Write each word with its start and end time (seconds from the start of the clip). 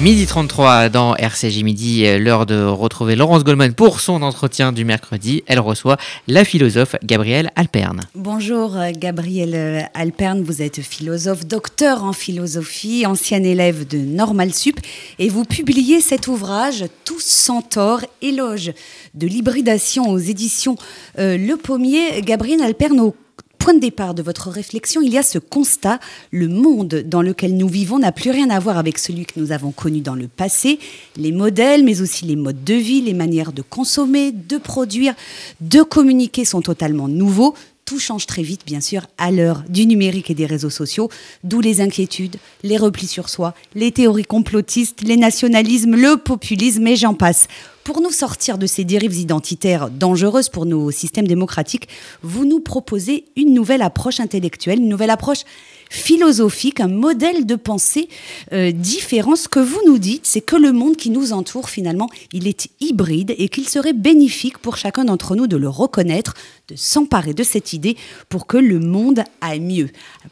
Midi 0.00 0.26
33 0.26 0.90
dans 0.90 1.16
RCJ 1.16 1.64
Midi, 1.64 2.06
euh, 2.06 2.20
l'heure 2.20 2.46
de 2.46 2.62
retrouver 2.62 3.16
Laurence 3.16 3.42
Goldman 3.42 3.74
pour 3.74 3.98
son 3.98 4.22
entretien 4.22 4.70
du 4.70 4.84
mercredi. 4.84 5.42
Elle 5.48 5.58
reçoit 5.58 5.96
la 6.28 6.44
philosophe 6.44 6.94
Gabrielle 7.02 7.50
Alperne. 7.56 8.02
Bonjour 8.14 8.76
euh, 8.76 8.92
Gabrielle 8.96 9.56
euh, 9.56 9.80
Alperne, 9.94 10.42
vous 10.42 10.62
êtes 10.62 10.82
philosophe, 10.82 11.46
docteur 11.46 12.04
en 12.04 12.12
philosophie, 12.12 13.06
ancienne 13.06 13.44
élève 13.44 13.88
de 13.88 13.98
Normal 13.98 14.54
Sup 14.54 14.78
et 15.18 15.28
vous 15.28 15.44
publiez 15.44 16.00
cet 16.00 16.28
ouvrage 16.28 16.84
Tous 17.04 17.24
Centaures, 17.24 18.04
éloge 18.22 18.70
de 19.14 19.26
l'hybridation 19.26 20.08
aux 20.10 20.18
éditions 20.18 20.76
Le 21.16 21.56
Pommier. 21.56 22.22
Gabrielle 22.22 22.62
Alperne, 22.62 23.00
au 23.00 23.16
point 23.58 23.74
de 23.74 23.80
départ 23.80 24.14
de 24.14 24.22
votre 24.22 24.48
réflexion, 24.50 25.02
il 25.02 25.12
y 25.12 25.18
a 25.18 25.22
ce 25.22 25.38
constat, 25.38 25.98
le 26.30 26.48
monde 26.48 27.02
dans 27.06 27.22
lequel 27.22 27.56
nous 27.56 27.68
vivons 27.68 27.98
n'a 27.98 28.12
plus 28.12 28.30
rien 28.30 28.50
à 28.50 28.58
voir 28.58 28.78
avec 28.78 28.98
celui 28.98 29.26
que 29.26 29.38
nous 29.38 29.52
avons 29.52 29.72
connu 29.72 30.00
dans 30.00 30.14
le 30.14 30.28
passé. 30.28 30.78
Les 31.16 31.32
modèles, 31.32 31.84
mais 31.84 32.00
aussi 32.00 32.24
les 32.24 32.36
modes 32.36 32.64
de 32.64 32.74
vie, 32.74 33.02
les 33.02 33.14
manières 33.14 33.52
de 33.52 33.62
consommer, 33.62 34.32
de 34.32 34.58
produire, 34.58 35.14
de 35.60 35.82
communiquer 35.82 36.44
sont 36.44 36.62
totalement 36.62 37.08
nouveaux. 37.08 37.54
Tout 37.88 37.98
change 37.98 38.26
très 38.26 38.42
vite, 38.42 38.66
bien 38.66 38.82
sûr, 38.82 39.06
à 39.16 39.30
l'heure 39.30 39.64
du 39.66 39.86
numérique 39.86 40.28
et 40.28 40.34
des 40.34 40.44
réseaux 40.44 40.68
sociaux, 40.68 41.08
d'où 41.42 41.62
les 41.62 41.80
inquiétudes, 41.80 42.36
les 42.62 42.76
replis 42.76 43.06
sur 43.06 43.30
soi, 43.30 43.54
les 43.74 43.92
théories 43.92 44.26
complotistes, 44.26 45.00
les 45.00 45.16
nationalismes, 45.16 45.96
le 45.96 46.18
populisme, 46.18 46.86
et 46.86 46.96
j'en 46.96 47.14
passe. 47.14 47.48
Pour 47.84 48.02
nous 48.02 48.10
sortir 48.10 48.58
de 48.58 48.66
ces 48.66 48.84
dérives 48.84 49.16
identitaires 49.16 49.88
dangereuses 49.88 50.50
pour 50.50 50.66
nos 50.66 50.90
systèmes 50.90 51.26
démocratiques, 51.26 51.88
vous 52.22 52.44
nous 52.44 52.60
proposez 52.60 53.24
une 53.36 53.54
nouvelle 53.54 53.80
approche 53.80 54.20
intellectuelle, 54.20 54.80
une 54.80 54.90
nouvelle 54.90 55.08
approche 55.08 55.44
philosophique, 55.90 56.80
un 56.80 56.88
modèle 56.88 57.46
de 57.46 57.54
pensée 57.54 58.08
euh, 58.52 58.72
différent. 58.72 59.36
Ce 59.36 59.48
que 59.48 59.60
vous 59.60 59.80
nous 59.86 59.98
dites, 59.98 60.26
c'est 60.26 60.40
que 60.40 60.56
le 60.56 60.72
monde 60.72 60.96
qui 60.96 61.10
nous 61.10 61.32
entoure, 61.32 61.68
finalement, 61.68 62.08
il 62.32 62.46
est 62.46 62.68
hybride 62.80 63.34
et 63.38 63.48
qu'il 63.48 63.68
serait 63.68 63.92
bénéfique 63.92 64.58
pour 64.58 64.76
chacun 64.76 65.04
d'entre 65.04 65.36
nous 65.36 65.46
de 65.46 65.56
le 65.56 65.68
reconnaître, 65.68 66.34
de 66.68 66.76
s'emparer 66.76 67.34
de 67.34 67.42
cette 67.42 67.72
idée 67.72 67.96
pour 68.28 68.46
que 68.46 68.56
le 68.56 68.78
monde 68.78 69.24
aille 69.40 69.60
mieux. 69.60 69.88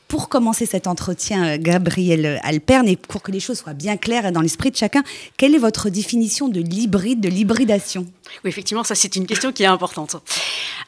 Pour 0.09 0.29
commencer 0.29 0.67
cet 0.67 0.87
entretien, 0.87 1.45
euh, 1.45 1.59
Gabriel 1.59 2.41
Alperne, 2.43 2.89
et 2.89 2.97
pour 2.97 3.23
que 3.23 3.33
les 3.33 3.41
choses 3.41 3.59
soient 3.59 3.75
bien 3.75 3.97
claires 3.97 4.33
dans 4.33 4.41
l'esprit 4.41 4.71
de 4.71 4.77
chacun, 4.77 5.03
quelle 5.37 5.55
est 5.55 5.59
votre 5.59 5.91
définition 5.91 6.49
de 6.49 6.61
l'hybride, 6.61 7.21
de 7.21 7.29
l'hybridation? 7.29 8.07
Oui, 8.45 8.51
effectivement, 8.51 8.85
ça 8.85 8.95
c'est 8.95 9.17
une 9.17 9.27
question 9.27 9.53
qui 9.53 9.63
est 9.63 9.67
importante. 9.67 10.17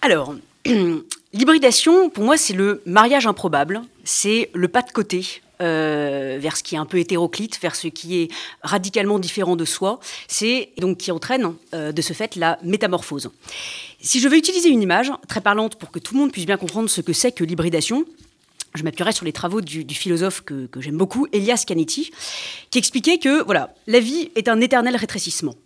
Alors, 0.03 0.35
L'hybridation, 1.35 2.09
pour 2.09 2.25
moi, 2.25 2.37
c'est 2.37 2.55
le 2.55 2.83
mariage 2.87 3.27
improbable, 3.27 3.83
c'est 4.03 4.51
le 4.55 4.67
pas 4.69 4.81
de 4.81 4.91
côté 4.91 5.43
euh, 5.61 6.39
vers 6.41 6.57
ce 6.57 6.63
qui 6.63 6.75
est 6.75 6.79
un 6.79 6.87
peu 6.87 6.99
hétéroclite, 6.99 7.61
vers 7.61 7.77
ce 7.77 7.89
qui 7.89 8.19
est 8.19 8.29
radicalement 8.63 9.19
différent 9.19 9.55
de 9.55 9.65
soi, 9.67 10.01
c'est 10.27 10.71
donc 10.79 10.99
qui 10.99 11.11
entraîne 11.11 11.55
euh, 11.75 11.93
de 11.93 12.01
ce 12.01 12.15
fait 12.15 12.37
la 12.37 12.59
métamorphose. 12.63 13.31
Si 14.01 14.21
je 14.21 14.29
veux 14.29 14.39
utiliser 14.39 14.71
une 14.71 14.81
image 14.81 15.13
très 15.29 15.43
parlante 15.43 15.77
pour 15.77 15.91
que 15.91 15.99
tout 15.99 16.15
le 16.15 16.21
monde 16.21 16.33
puisse 16.33 16.47
bien 16.47 16.57
comprendre 16.57 16.89
ce 16.89 17.03
que 17.03 17.13
c'est 17.13 17.33
que 17.33 17.45
l'hybridation, 17.45 18.07
je 18.75 18.83
m'appuierai 18.83 19.13
sur 19.13 19.27
les 19.27 19.33
travaux 19.33 19.61
du, 19.61 19.85
philosophe 19.91 20.43
que, 20.43 20.69
j'aime 20.79 20.97
beaucoup, 20.97 21.27
Elias 21.33 21.65
Canetti, 21.67 22.11
qui 22.71 22.79
expliquait 22.79 23.19
que 23.19 23.43
voilà, 23.43 23.75
la 23.87 24.01
vie 24.01 24.31
est 24.35 24.49
un 24.49 24.61
éternel 24.61 24.97
rétrécissement. 24.97 25.57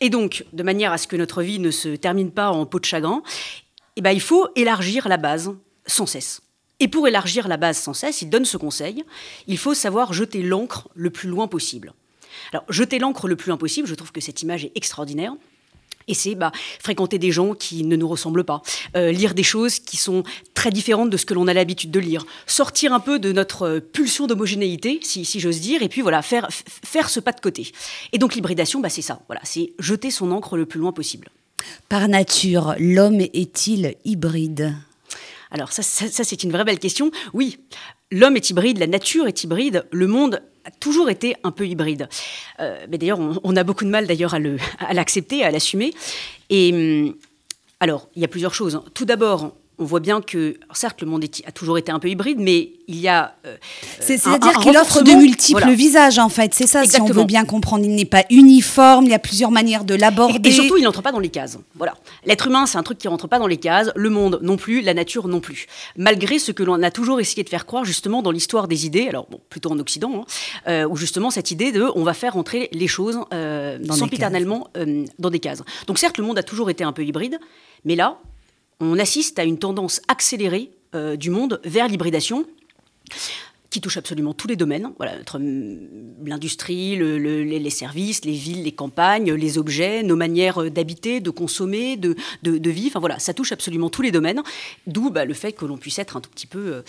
Et 0.00 0.08
donc, 0.08 0.44
de 0.52 0.62
manière 0.62 0.92
à 0.92 0.98
ce 0.98 1.06
que 1.06 1.16
notre 1.16 1.42
vie 1.42 1.58
ne 1.58 1.70
se 1.70 1.88
termine 1.88 2.30
pas 2.30 2.50
en 2.50 2.64
peau 2.66 2.78
de 2.78 2.84
chagrin, 2.84 3.22
eh 4.00 4.02
ben, 4.02 4.12
il 4.12 4.20
faut 4.22 4.48
élargir 4.56 5.08
la 5.08 5.18
base 5.18 5.54
sans 5.84 6.06
cesse. 6.06 6.40
Et 6.78 6.88
pour 6.88 7.06
élargir 7.06 7.48
la 7.48 7.58
base 7.58 7.76
sans 7.76 7.92
cesse, 7.92 8.22
il 8.22 8.30
donne 8.30 8.46
ce 8.46 8.56
conseil, 8.56 9.04
il 9.46 9.58
faut 9.58 9.74
savoir 9.74 10.14
jeter 10.14 10.42
l'encre 10.42 10.88
le 10.94 11.10
plus 11.10 11.28
loin 11.28 11.48
possible. 11.48 11.92
Alors, 12.54 12.64
jeter 12.70 12.98
l'encre 12.98 13.28
le 13.28 13.36
plus 13.36 13.50
loin 13.50 13.58
possible, 13.58 13.86
je 13.86 13.94
trouve 13.94 14.10
que 14.10 14.22
cette 14.22 14.40
image 14.40 14.64
est 14.64 14.72
extraordinaire. 14.74 15.34
Et 16.08 16.14
c'est 16.14 16.34
bah, 16.34 16.50
fréquenter 16.82 17.18
des 17.18 17.30
gens 17.30 17.54
qui 17.54 17.84
ne 17.84 17.94
nous 17.94 18.08
ressemblent 18.08 18.42
pas, 18.42 18.62
euh, 18.96 19.12
lire 19.12 19.34
des 19.34 19.42
choses 19.42 19.78
qui 19.80 19.98
sont 19.98 20.22
très 20.54 20.70
différentes 20.70 21.10
de 21.10 21.18
ce 21.18 21.26
que 21.26 21.34
l'on 21.34 21.46
a 21.46 21.52
l'habitude 21.52 21.90
de 21.90 22.00
lire, 22.00 22.24
sortir 22.46 22.94
un 22.94 23.00
peu 23.00 23.18
de 23.18 23.32
notre 23.32 23.80
pulsion 23.80 24.26
d'homogénéité, 24.26 25.00
si, 25.02 25.26
j'ose 25.38 25.60
dire, 25.60 25.82
et 25.82 25.90
puis 25.90 26.00
voilà, 26.00 26.22
faire, 26.22 26.48
faire 26.50 27.10
ce 27.10 27.20
pas 27.20 27.32
de 27.32 27.40
côté. 27.40 27.70
Et 28.14 28.18
donc 28.18 28.34
l'hybridation, 28.34 28.80
bah, 28.80 28.88
c'est 28.88 29.02
ça, 29.02 29.20
voilà, 29.26 29.42
c'est 29.44 29.74
jeter 29.78 30.10
son 30.10 30.32
encre 30.32 30.56
le 30.56 30.64
plus 30.64 30.80
loin 30.80 30.92
possible. 30.92 31.28
Par 31.88 32.08
nature, 32.08 32.74
l'homme 32.78 33.20
est-il 33.20 33.94
hybride? 34.04 34.74
Alors 35.50 35.72
ça, 35.72 35.82
c'est 35.82 36.42
une 36.44 36.52
vraie 36.52 36.64
belle 36.64 36.78
question. 36.78 37.10
Oui, 37.32 37.58
l'homme 38.10 38.36
est 38.36 38.50
hybride, 38.50 38.78
la 38.78 38.86
nature 38.86 39.26
est 39.26 39.44
hybride, 39.44 39.84
le 39.90 40.06
monde 40.06 40.42
a 40.64 40.70
toujours 40.70 41.10
été 41.10 41.34
un 41.42 41.50
peu 41.50 41.66
hybride. 41.66 42.08
Euh, 42.60 42.86
mais 42.88 42.98
d'ailleurs, 42.98 43.18
on, 43.42 43.56
a 43.56 43.64
beaucoup 43.64 43.84
de 43.84 43.90
mal 43.90 44.06
d'ailleurs 44.06 44.34
à 44.34 44.94
l'accepter, 44.94 45.42
à 45.42 45.50
l'assumer. 45.50 45.92
Et 46.50 46.72
hum, 46.72 47.14
alors, 47.80 48.08
il 48.14 48.22
y 48.22 48.24
a 48.24 48.28
plusieurs 48.28 48.54
choses. 48.54 48.80
Tout 48.94 49.06
d'abord, 49.06 49.54
on 49.80 49.84
voit 49.84 50.00
bien 50.00 50.20
que, 50.20 50.56
certes, 50.74 51.00
le 51.00 51.06
monde 51.06 51.24
a 51.46 51.52
toujours 51.52 51.78
été 51.78 51.90
un 51.90 51.98
peu 51.98 52.08
hybride, 52.08 52.38
mais 52.38 52.72
il 52.86 52.96
y 52.96 53.08
a. 53.08 53.34
Euh, 53.46 53.56
c'est-à-dire 53.98 54.58
qu'il 54.58 54.76
offre 54.76 55.02
de 55.02 55.12
multiples 55.12 55.70
visages, 55.72 56.18
en 56.18 56.28
fait. 56.28 56.54
C'est 56.54 56.66
ça, 56.66 56.84
si 56.84 57.00
on 57.00 57.06
veut 57.06 57.24
bien 57.24 57.46
comprendre. 57.46 57.84
Il 57.84 57.94
n'est 57.94 58.04
pas 58.04 58.24
uniforme, 58.28 59.06
il 59.06 59.10
y 59.10 59.14
a 59.14 59.18
plusieurs 59.18 59.50
manières 59.50 59.84
de 59.84 59.94
l'aborder. 59.94 60.50
Et, 60.50 60.52
surtout, 60.52 60.76
il 60.76 60.84
n'entre 60.84 61.02
pas 61.02 61.12
dans 61.12 61.18
les 61.18 61.30
cases. 61.30 61.58
Voilà. 61.76 61.94
L'être 62.26 62.46
humain, 62.46 62.66
c'est 62.66 62.76
un 62.76 62.82
truc 62.82 62.98
qui 62.98 63.06
ne 63.06 63.10
rentre 63.10 63.26
pas 63.26 63.38
dans 63.38 63.46
les 63.46 63.56
cases. 63.56 63.90
Le 63.96 64.10
monde 64.10 64.38
non 64.42 64.58
plus, 64.58 64.82
la 64.82 64.92
nature 64.92 65.28
non 65.28 65.40
plus. 65.40 65.66
Malgré 65.96 66.38
ce 66.38 66.52
que 66.52 66.62
l'on 66.62 66.82
a 66.82 66.90
toujours 66.90 67.18
essayé 67.18 67.42
de 67.42 67.48
faire 67.48 67.64
croire, 67.64 67.86
justement, 67.86 68.20
dans 68.20 68.32
l'histoire 68.32 68.68
des 68.68 68.84
idées, 68.84 69.08
alors 69.08 69.26
bon, 69.30 69.40
plutôt 69.48 69.72
en 69.72 69.78
Occident, 69.78 70.12
hein, 70.14 70.24
euh, 70.68 70.88
où 70.88 70.96
justement 70.96 71.30
cette 71.30 71.50
idée 71.50 71.72
de 71.72 71.86
on 71.94 72.04
va 72.04 72.12
faire 72.12 72.34
rentrer 72.34 72.68
les 72.72 72.86
choses 72.86 73.18
euh, 73.32 73.78
sempiternellement 73.90 74.68
euh, 74.76 75.06
dans 75.18 75.30
des 75.30 75.40
cases. 75.40 75.62
Donc, 75.86 75.98
certes, 75.98 76.18
le 76.18 76.24
monde 76.24 76.38
a 76.38 76.42
toujours 76.42 76.68
été 76.68 76.84
un 76.84 76.92
peu 76.92 77.02
hybride, 77.02 77.38
mais 77.86 77.96
là, 77.96 78.18
on 78.80 78.98
assiste 78.98 79.38
à 79.38 79.44
une 79.44 79.58
tendance 79.58 80.00
accélérée 80.08 80.70
euh, 80.94 81.16
du 81.16 81.30
monde 81.30 81.60
vers 81.64 81.86
l'hybridation 81.86 82.46
qui 83.70 83.80
touche 83.80 83.96
absolument 83.96 84.34
tous 84.34 84.48
les 84.48 84.56
domaines, 84.56 84.90
voilà, 84.96 85.12
l'industrie, 86.24 86.96
les 86.96 87.70
services, 87.70 88.24
les 88.24 88.32
villes, 88.32 88.64
les 88.64 88.72
campagnes, 88.72 89.32
les 89.32 89.58
objets, 89.58 90.02
nos 90.02 90.16
manières 90.16 90.60
euh, 90.60 90.70
d'habiter, 90.70 91.20
de 91.20 91.30
consommer, 91.30 91.96
de, 91.96 92.16
vivre, 92.42 92.98
voilà, 92.98 93.20
ça 93.20 93.32
touche 93.32 93.52
absolument 93.52 93.88
tous 93.88 94.02
les 94.02 94.10
domaines, 94.10 94.42
d'où 94.88 95.10
bah, 95.10 95.24
le 95.24 95.34
fait 95.34 95.52
que 95.52 95.64
l'on 95.64 95.76
puisse 95.76 96.00
être 96.00 96.16
un 96.16 96.20
tout 96.20 96.30
petit 96.30 96.48
peu 96.48 96.82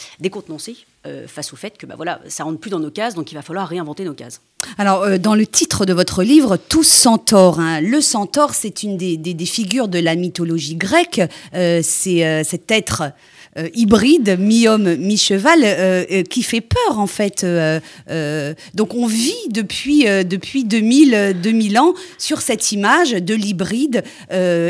euh, 1.05 1.27
face 1.27 1.53
au 1.53 1.55
fait 1.55 1.77
que 1.77 1.85
bah, 1.85 1.95
voilà, 1.95 2.21
ça 2.27 2.43
rentre 2.43 2.59
plus 2.59 2.71
dans 2.71 2.79
nos 2.79 2.91
cases, 2.91 3.15
donc 3.15 3.31
il 3.31 3.35
va 3.35 3.41
falloir 3.41 3.67
réinventer 3.67 4.03
nos 4.03 4.13
cases. 4.13 4.41
Alors, 4.77 5.19
dans 5.19 5.33
le 5.33 5.47
titre 5.47 5.85
de 5.85 5.93
votre 5.93 6.23
livre, 6.23 6.57
Tous 6.57 6.83
centaures, 6.83 7.59
hein, 7.59 7.81
le 7.81 7.99
centaure, 7.99 8.53
c'est 8.53 8.83
une 8.83 8.97
des, 8.97 9.17
des, 9.17 9.45
figures 9.45 9.87
de 9.87 9.97
la 9.97 10.15
mythologie 10.15 10.75
grecque, 10.75 11.21
c'est 11.51 12.43
cet 12.43 12.69
être 12.69 13.11
euh, 13.57 13.67
hybride, 13.73 14.37
mi-homme, 14.39 14.95
mi-cheval, 14.95 15.59
euh, 15.63 16.05
euh, 16.09 16.23
qui 16.23 16.41
fait 16.41 16.61
peur 16.61 16.99
en 16.99 17.07
fait. 17.07 17.45
donc 18.73 18.95
on 18.95 19.05
vit 19.05 19.33
depuis, 19.49 20.05
depuis 20.05 20.63
2000, 20.63 21.35
2000 21.41 21.79
ans 21.79 21.93
sur 22.17 22.39
cette 22.39 22.71
image 22.71 23.11
de 23.11 23.33
l'hybride 23.33 24.03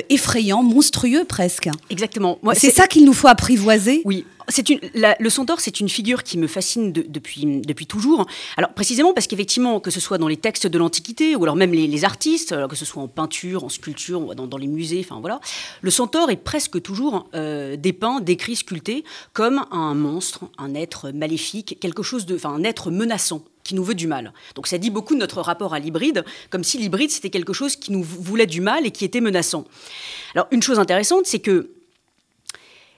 effrayant, 0.10 0.64
monstrueux 0.64 1.26
presque. 1.26 1.70
Exactement. 1.90 2.40
C'est 2.54 2.72
ça 2.72 2.88
qu'il 2.88 3.06
nous 3.06 3.14
faut 3.14 3.28
apprivoiser? 3.28 4.02
Oui, 4.06 4.26
une, 4.70 4.80
le 5.20 5.30
centaure, 5.30 5.60
c'est 5.60 5.80
une 5.80 5.90
figure 5.90 6.24
qui 6.24 6.38
me 6.38 6.48
fascine 6.48 6.92
depuis, 6.92 7.46
depuis 7.46 7.86
toujours. 7.86 8.26
Alors 8.58 8.74
précisément 8.74 9.14
parce 9.14 9.28
qu'effectivement, 9.28 9.80
que 9.80 9.92
ce 9.92 10.00
soit 10.00 10.18
dans 10.18 10.28
les 10.28 10.38
textes 10.38 10.68
de 10.68 10.78
l'Antiquité 10.78 11.36
ou 11.36 11.44
alors 11.44 11.56
même 11.56 11.74
les, 11.74 12.02
artistes, 12.06 12.56
que 12.68 12.76
ce 12.76 12.86
soit 12.86 13.04
en 13.04 13.08
peinture, 13.08 13.64
en 13.64 13.70
sculpture, 13.70 14.34
dans, 14.36 14.48
dans 14.48 14.58
les 14.58 14.68
musées, 14.68 15.06
enfin 15.08 15.20
voilà, 15.20 15.40
le 15.82 15.92
centaure 15.92 16.32
est 16.32 16.38
presque 16.38 16.82
toujours 16.82 17.30
euh, 17.36 17.76
dépeint, 17.76 18.22
décrit, 18.22 18.56
sculpté 18.56 19.04
comme 19.34 19.66
un 19.72 19.94
monstre, 19.94 20.46
un 20.58 20.74
être 20.74 21.12
maléfique, 21.12 21.78
quelque 21.80 22.04
chose 22.04 22.26
de, 22.26 22.36
enfin 22.36 22.54
un 22.54 22.64
être 22.64 22.92
menaçant 22.92 23.44
qui 23.64 23.76
nous 23.76 23.84
veut 23.84 23.94
du 23.94 24.08
mal. 24.08 24.34
Donc 24.56 24.68
ça 24.68 24.78
dit 24.78 24.90
beaucoup 24.90 25.14
de 25.14 25.20
notre 25.20 25.42
rapport 25.42 25.74
à 25.74 25.80
l'hybride, 25.80 26.26
comme 26.50 26.64
si 26.64 26.78
l'hybride 26.78 27.12
c'était 27.12 27.30
quelque 27.30 27.54
chose 27.54 27.76
qui 27.76 27.92
nous 27.92 28.04
voulait 28.04 28.48
du 28.48 28.62
mal 28.62 28.86
et 28.86 28.92
qui 28.92 29.06
était 29.06 29.22
menaçant. 29.22 29.66
Alors 30.34 30.48
une 30.52 30.64
chose 30.64 30.80
intéressante, 30.80 31.26
c'est 31.26 31.40
que 31.40 31.70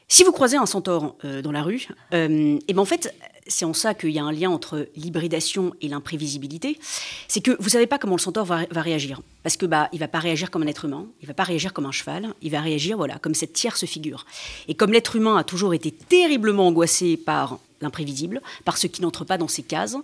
si 0.08 0.24
vous 0.24 0.32
croisez 0.32 0.58
un 0.58 0.66
centaure 0.66 1.16
euh, 1.26 1.42
dans 1.42 1.52
la 1.52 1.64
rue, 1.64 1.88
euh, 2.14 2.60
et 2.68 2.74
ben 2.74 2.82
en 2.82 2.86
fait, 2.86 3.14
c'est 3.48 3.66
en 3.66 3.74
ça 3.74 3.94
qu'il 3.94 4.12
y 4.12 4.20
a 4.20 4.24
un 4.24 4.32
lien 4.32 4.50
entre 4.50 4.88
l'hybridation 4.96 5.74
et 5.82 5.88
l'imprévisibilité. 5.88 6.80
C'est 7.28 7.42
que 7.42 7.52
vous 7.60 7.70
savez 7.70 7.88
pas 7.88 7.98
comment 7.98 8.16
le 8.16 8.22
centaure 8.22 8.46
va, 8.46 8.66
réagir, 8.72 9.22
parce 9.44 9.58
que 9.58 9.66
bah 9.66 9.90
il 9.92 10.00
va 10.00 10.08
pas 10.08 10.20
réagir 10.20 10.52
comme 10.52 10.64
un 10.64 10.68
être 10.68 10.86
humain, 10.86 11.08
il 11.22 11.28
va 11.28 11.34
pas 11.34 11.44
réagir 11.44 11.74
comme 11.74 11.86
un 11.86 11.92
cheval, 11.92 12.34
il 12.42 12.52
va 12.52 12.62
réagir 12.62 12.98
voilà 12.98 13.18
comme 13.20 13.34
cette 13.34 13.54
tierce 13.54 13.86
figure. 13.86 14.26
Et 14.68 14.76
comme 14.76 14.92
l'être 14.92 15.16
humain 15.16 15.38
a 15.38 15.44
toujours 15.44 15.74
été 15.74 15.92
terriblement 15.92 16.68
angoissé 16.68 17.18
par 17.18 17.60
l'imprévisible, 17.82 18.42
par 18.66 18.78
ce 18.78 18.88
qui 18.88 19.02
n'entre 19.02 19.26
pas 19.26 19.38
dans 19.38 19.48
ses 19.48 19.64
cases, 19.64 19.98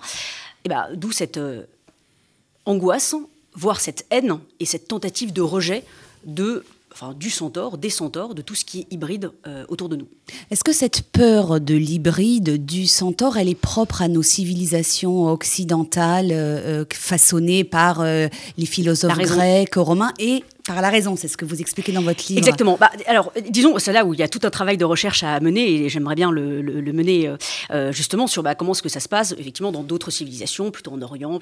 et 0.65 0.69
ben 0.69 0.87
d'où 0.93 1.11
cette 1.11 1.37
euh, 1.37 1.63
angoisse, 2.65 3.15
voire 3.53 3.79
cette 3.79 4.05
haine 4.09 4.39
et 4.59 4.65
cette 4.65 4.87
tentative 4.87 5.33
de 5.33 5.41
rejet 5.41 5.83
de 6.25 6.65
enfin, 6.91 7.13
du 7.13 7.29
centaure, 7.29 7.77
des 7.77 7.89
centaures, 7.89 8.35
de 8.35 8.41
tout 8.41 8.55
ce 8.55 8.65
qui 8.65 8.81
est 8.81 8.87
hybride 8.91 9.31
euh, 9.47 9.65
autour 9.69 9.89
de 9.89 9.95
nous. 9.95 10.07
Est-ce 10.51 10.63
que 10.63 10.73
cette 10.73 11.03
peur 11.03 11.59
de 11.59 11.75
l'hybride, 11.75 12.65
du 12.65 12.87
centaure, 12.87 13.37
elle 13.37 13.49
est 13.49 13.55
propre 13.55 14.01
à 14.01 14.07
nos 14.07 14.23
civilisations 14.23 15.31
occidentales 15.31 16.31
euh, 16.31 16.85
façonnées 16.93 17.63
par 17.63 18.03
les 18.03 18.65
philosophes 18.65 19.17
grecs, 19.17 19.75
romains 19.75 20.13
et 20.19 20.43
par 20.69 20.83
la 20.83 20.91
raison, 20.91 21.15
c'est 21.15 21.27
ce 21.27 21.35
que 21.35 21.45
vous 21.45 21.61
expliquez 21.61 21.91
dans 21.91 22.03
votre 22.03 22.23
livre. 22.29 22.37
Exactement. 22.37 22.77
Bah, 22.79 22.91
alors, 23.07 23.33
disons, 23.49 23.79
c'est 23.79 23.91
là 23.91 24.05
où 24.05 24.13
il 24.13 24.19
y 24.19 24.23
a 24.23 24.27
tout 24.27 24.41
un 24.43 24.51
travail 24.51 24.77
de 24.77 24.85
recherche 24.85 25.23
à 25.23 25.39
mener, 25.39 25.85
et 25.85 25.89
j'aimerais 25.89 26.13
bien 26.13 26.31
le, 26.31 26.61
mener 26.93 27.27
euh, 27.27 27.37
euh, 27.71 27.91
justement 27.91 28.27
sur 28.27 28.43
bah, 28.43 28.53
comment 28.53 28.73
est-ce 28.73 28.83
que 28.83 28.89
ça 28.89 28.99
se 28.99 29.09
passe, 29.09 29.33
effectivement, 29.39 29.71
dans 29.71 29.81
d'autres 29.81 30.11
civilisations, 30.11 30.69
plutôt 30.69 30.91
en 30.91 31.01
Orient. 31.01 31.39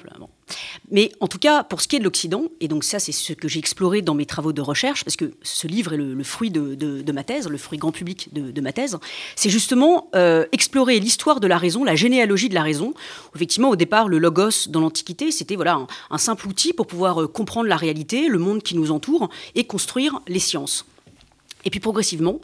Mais 0.90 1.12
en 1.20 1.28
tout 1.28 1.38
cas, 1.38 1.62
pour 1.62 1.82
ce 1.82 1.88
qui 1.88 1.96
est 1.96 1.98
de 1.98 2.04
l'Occident, 2.04 2.44
et 2.62 2.68
donc 2.68 2.84
ça, 2.84 2.98
c'est 2.98 3.12
ce 3.12 3.34
que 3.34 3.48
j'ai 3.48 3.58
exploré 3.58 4.00
dans 4.00 4.14
mes 4.14 4.24
travaux 4.24 4.54
de 4.54 4.62
recherche, 4.62 5.04
parce 5.04 5.16
que 5.16 5.34
ce 5.42 5.66
livre 5.66 5.92
est 5.92 5.98
le, 5.98 6.24
fruit 6.24 6.50
de, 6.50 7.12
ma 7.12 7.22
thèse, 7.22 7.50
le 7.50 7.58
fruit 7.58 7.76
grand 7.76 7.92
public 7.92 8.30
de, 8.32 8.60
ma 8.62 8.72
thèse, 8.72 8.96
c'est 9.36 9.50
justement 9.50 10.08
euh, 10.14 10.46
explorer 10.52 11.00
l'histoire 11.00 11.40
de 11.40 11.46
la 11.46 11.58
raison, 11.58 11.84
la 11.84 11.96
généalogie 11.96 12.48
de 12.48 12.54
la 12.54 12.62
raison. 12.62 12.94
Effectivement, 13.36 13.68
au 13.68 13.76
départ, 13.76 14.08
le 14.08 14.18
logos 14.18 14.68
dans 14.70 14.80
l'Antiquité, 14.80 15.32
c'était 15.32 15.56
voilà 15.56 15.86
un 16.10 16.18
simple 16.18 16.48
outil 16.48 16.72
pour 16.72 16.86
pouvoir 16.86 17.30
comprendre 17.30 17.68
la 17.68 17.76
réalité, 17.76 18.28
le 18.28 18.38
monde 18.38 18.62
qui 18.62 18.74
nous 18.74 18.90
entoure 18.90 19.17
et 19.54 19.64
construire 19.64 20.20
les 20.26 20.40
sciences. 20.40 20.84
Et 21.64 21.70
puis 21.70 21.80
progressivement, 21.80 22.40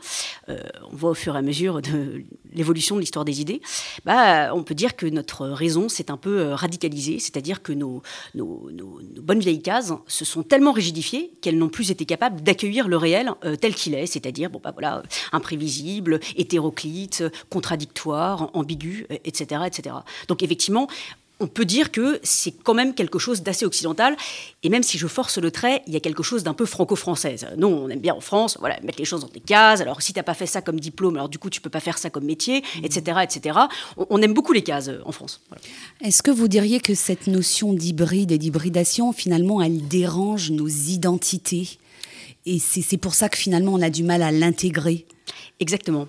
euh, 0.49 0.59
on 0.91 0.97
voit 0.97 1.11
au 1.11 1.15
fur 1.15 1.35
et 1.37 1.39
à 1.39 1.43
mesure 1.43 1.81
de 1.81 2.23
l'évolution 2.53 2.97
de 2.97 3.01
l'histoire 3.01 3.25
des 3.25 3.41
idées, 3.41 3.61
bah, 4.05 4.53
on 4.55 4.63
peut 4.63 4.75
dire 4.75 4.97
que 4.97 5.07
notre 5.07 5.47
raison 5.47 5.89
s'est 5.89 6.11
un 6.11 6.17
peu 6.17 6.41
euh, 6.41 6.55
radicalisée, 6.55 7.19
c'est-à-dire 7.19 7.63
que 7.63 7.73
nos, 7.73 8.03
bonnes 8.35 9.39
vieilles 9.39 9.63
cases 9.63 9.93
se 10.09 10.25
sont 10.25 10.43
tellement 10.43 10.73
rigidifiées 10.73 11.33
qu'elles 11.41 11.59
n'ont 11.59 11.69
plus 11.69 11.91
été 11.91 12.05
capables 12.05 12.43
d'accueillir 12.43 12.89
le 12.89 12.97
réel 12.97 13.31
euh, 13.45 13.57
tel 13.57 13.75
qu'il 13.75 13.95
est, 13.95 14.07
c'est-à-dire 14.07 14.51
bon, 14.51 14.61
bah, 14.63 14.73
voilà, 14.73 15.03
imprévisible, 15.33 16.19
hétéroclite, 16.37 17.25
contradictoire, 17.51 18.51
ambigu, 18.53 19.07
etc., 19.25 19.63
etc. 19.67 19.97
Donc 20.29 20.43
effectivement, 20.43 20.89
on 21.41 21.47
peut 21.47 21.65
dire 21.65 21.91
que 21.91 22.21
c'est 22.23 22.53
quand 22.53 22.75
même 22.75 22.95
quelque 22.95 23.19
chose 23.19 23.43
d'assez 23.43 23.65
occidental. 23.65 24.17
Et 24.63 24.69
même 24.69 24.83
si 24.83 24.99
je 24.99 25.07
force 25.07 25.39
le 25.39 25.51
trait, 25.51 25.83
il 25.87 25.93
y 25.93 25.97
a 25.97 26.01
quelque 26.01 26.23
chose 26.23 26.45
d'un 26.45 26.55
peu 26.55 26.65
franco-français. 26.65 27.37
Nous, 27.57 27.67
on 27.67 27.89
aime 27.89 27.99
bien 27.99 28.15
en 28.15 28.21
France, 28.21 28.57
voilà, 28.61 28.79
mettre 28.83 28.99
les 28.99 29.05
choses 29.05 29.23
dans 29.23 29.29
des 29.29 29.41
cases. 29.41 29.81
Alors, 29.81 30.01
si 30.01 30.13
tu 30.13 30.19
n'as 30.19 30.23
pas 30.23 30.35
fait 30.35 30.47
ça 30.47 30.63
comme 30.63 30.79
diplôme, 30.79 31.17
alors 31.17 31.29
du 31.29 31.39
coup, 31.39 31.51
tu 31.51 31.61
peux 31.61 31.71
pas 31.71 31.81
faire 31.81 31.99
ça 31.99 32.09
comme 32.09 32.25
métier, 32.25 32.63
etc., 32.83 33.19
etc. 33.23 33.59
On, 33.97 34.23
aime 34.23 34.33
beaucoup 34.33 34.53
les 34.53 34.63
cases 34.63 34.89
euh, 34.89 35.01
en 35.05 35.13
France. 35.13 35.41
Est-ce 36.01 36.23
que 36.23 36.31
vous 36.31 36.49
diriez 36.49 36.81
que 36.81 36.95
cette 36.95 37.27
notion 37.27 37.73
d'hybride 37.73 38.31
et 38.33 38.39
d'hybridation, 38.39 39.13
finalement, 39.13 39.61
elle 39.61 39.89
dérange 39.89 40.51
nos 40.51 40.69
identités? 40.69 41.79
Et 42.47 42.59
c'est 42.59 42.99
pour 42.99 43.15
ça 43.15 43.29
que 43.29 43.39
finalement, 43.39 43.73
on 43.73 43.83
a 43.83 43.91
du 43.91 44.05
mal 44.05 44.23
à 44.23 44.31
l'intégrer? 44.31 45.07
Exactement. 45.61 46.09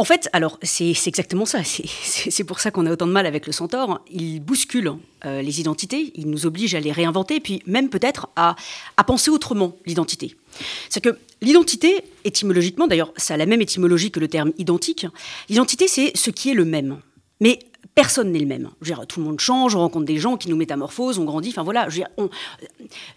En 0.00 0.04
fait, 0.04 0.30
alors 0.32 0.58
c'est 0.62 0.94
exactement 1.04 1.44
ça. 1.44 1.62
C'est 1.62 2.44
pour 2.44 2.58
ça 2.58 2.70
qu'on 2.70 2.86
a 2.86 2.90
autant 2.90 3.06
de 3.06 3.12
mal 3.12 3.26
avec 3.26 3.46
le 3.46 3.52
centaure. 3.52 4.00
Il 4.10 4.40
bouscule 4.40 4.94
euh, 5.26 5.42
les 5.42 5.60
identités, 5.60 6.12
il 6.14 6.30
nous 6.30 6.46
oblige 6.46 6.74
à 6.74 6.80
les 6.80 6.90
réinventer, 6.90 7.38
puis 7.38 7.62
même 7.66 7.90
peut-être 7.90 8.30
à, 8.34 8.56
penser 9.06 9.30
autrement 9.30 9.76
l'identité. 9.84 10.38
C'est 10.88 11.02
que 11.02 11.18
l'identité, 11.42 12.02
étymologiquement, 12.24 12.86
d'ailleurs, 12.86 13.12
ça 13.18 13.34
a 13.34 13.36
la 13.36 13.44
même 13.44 13.60
étymologie 13.60 14.10
que 14.10 14.20
le 14.20 14.28
terme 14.28 14.52
identique. 14.56 15.06
L'identité, 15.50 15.86
c'est 15.86 16.16
ce 16.16 16.30
qui 16.30 16.48
est 16.48 16.54
le 16.54 16.64
même. 16.64 17.00
Mais 17.42 17.58
personne 17.94 18.32
n'est 18.32 18.38
le 18.38 18.46
même. 18.46 18.70
tout 19.06 19.20
le 19.20 19.26
monde 19.26 19.38
change, 19.38 19.74
on 19.74 19.80
rencontre 19.80 20.06
des 20.06 20.16
gens 20.16 20.38
qui 20.38 20.48
nous 20.48 20.56
métamorphosent, 20.56 21.18
on 21.18 21.24
grandit. 21.24 21.50
Enfin 21.50 21.62
voilà, 21.62 21.88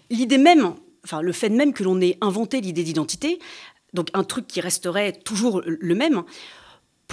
l'idée 0.09 0.37
même, 0.37 0.73
enfin 1.05 1.21
le 1.21 1.31
fait 1.31 1.47
même 1.47 1.71
que 1.71 1.85
l'on 1.85 2.01
ait 2.01 2.17
inventé 2.19 2.59
l'idée 2.59 2.83
d'identité, 2.83 3.39
donc 3.93 4.09
un 4.13 4.25
truc 4.25 4.47
qui 4.47 4.59
resterait 4.59 5.13
toujours 5.13 5.61
le 5.65 5.95
même 5.95 6.23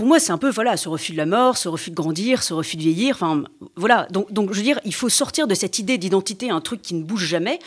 pour 0.00 0.06
moi, 0.06 0.18
c'est 0.18 0.32
un 0.32 0.38
peu 0.38 0.48
voilà, 0.48 0.78
ce 0.78 0.88
refus 0.88 1.12
de 1.12 1.18
la 1.18 1.26
mort, 1.26 1.58
ce 1.58 1.68
refus 1.68 1.90
de 1.90 1.94
grandir, 1.94 2.42
ce 2.42 2.54
refus 2.54 2.78
de 2.78 2.80
vieillir. 2.80 3.16
Enfin, 3.16 3.44
voilà. 3.76 4.08
Donc, 4.10 4.50
je 4.50 4.56
veux 4.56 4.62
dire, 4.62 4.80
il 4.86 4.94
faut 4.94 5.10
sortir 5.10 5.46
de 5.46 5.54
cette 5.54 5.78
idée 5.78 5.98
d'identité, 5.98 6.48
un 6.48 6.62
truc 6.62 6.80
qui 6.80 6.94
ne 6.94 7.02
bouge 7.02 7.26
jamais, 7.26 7.58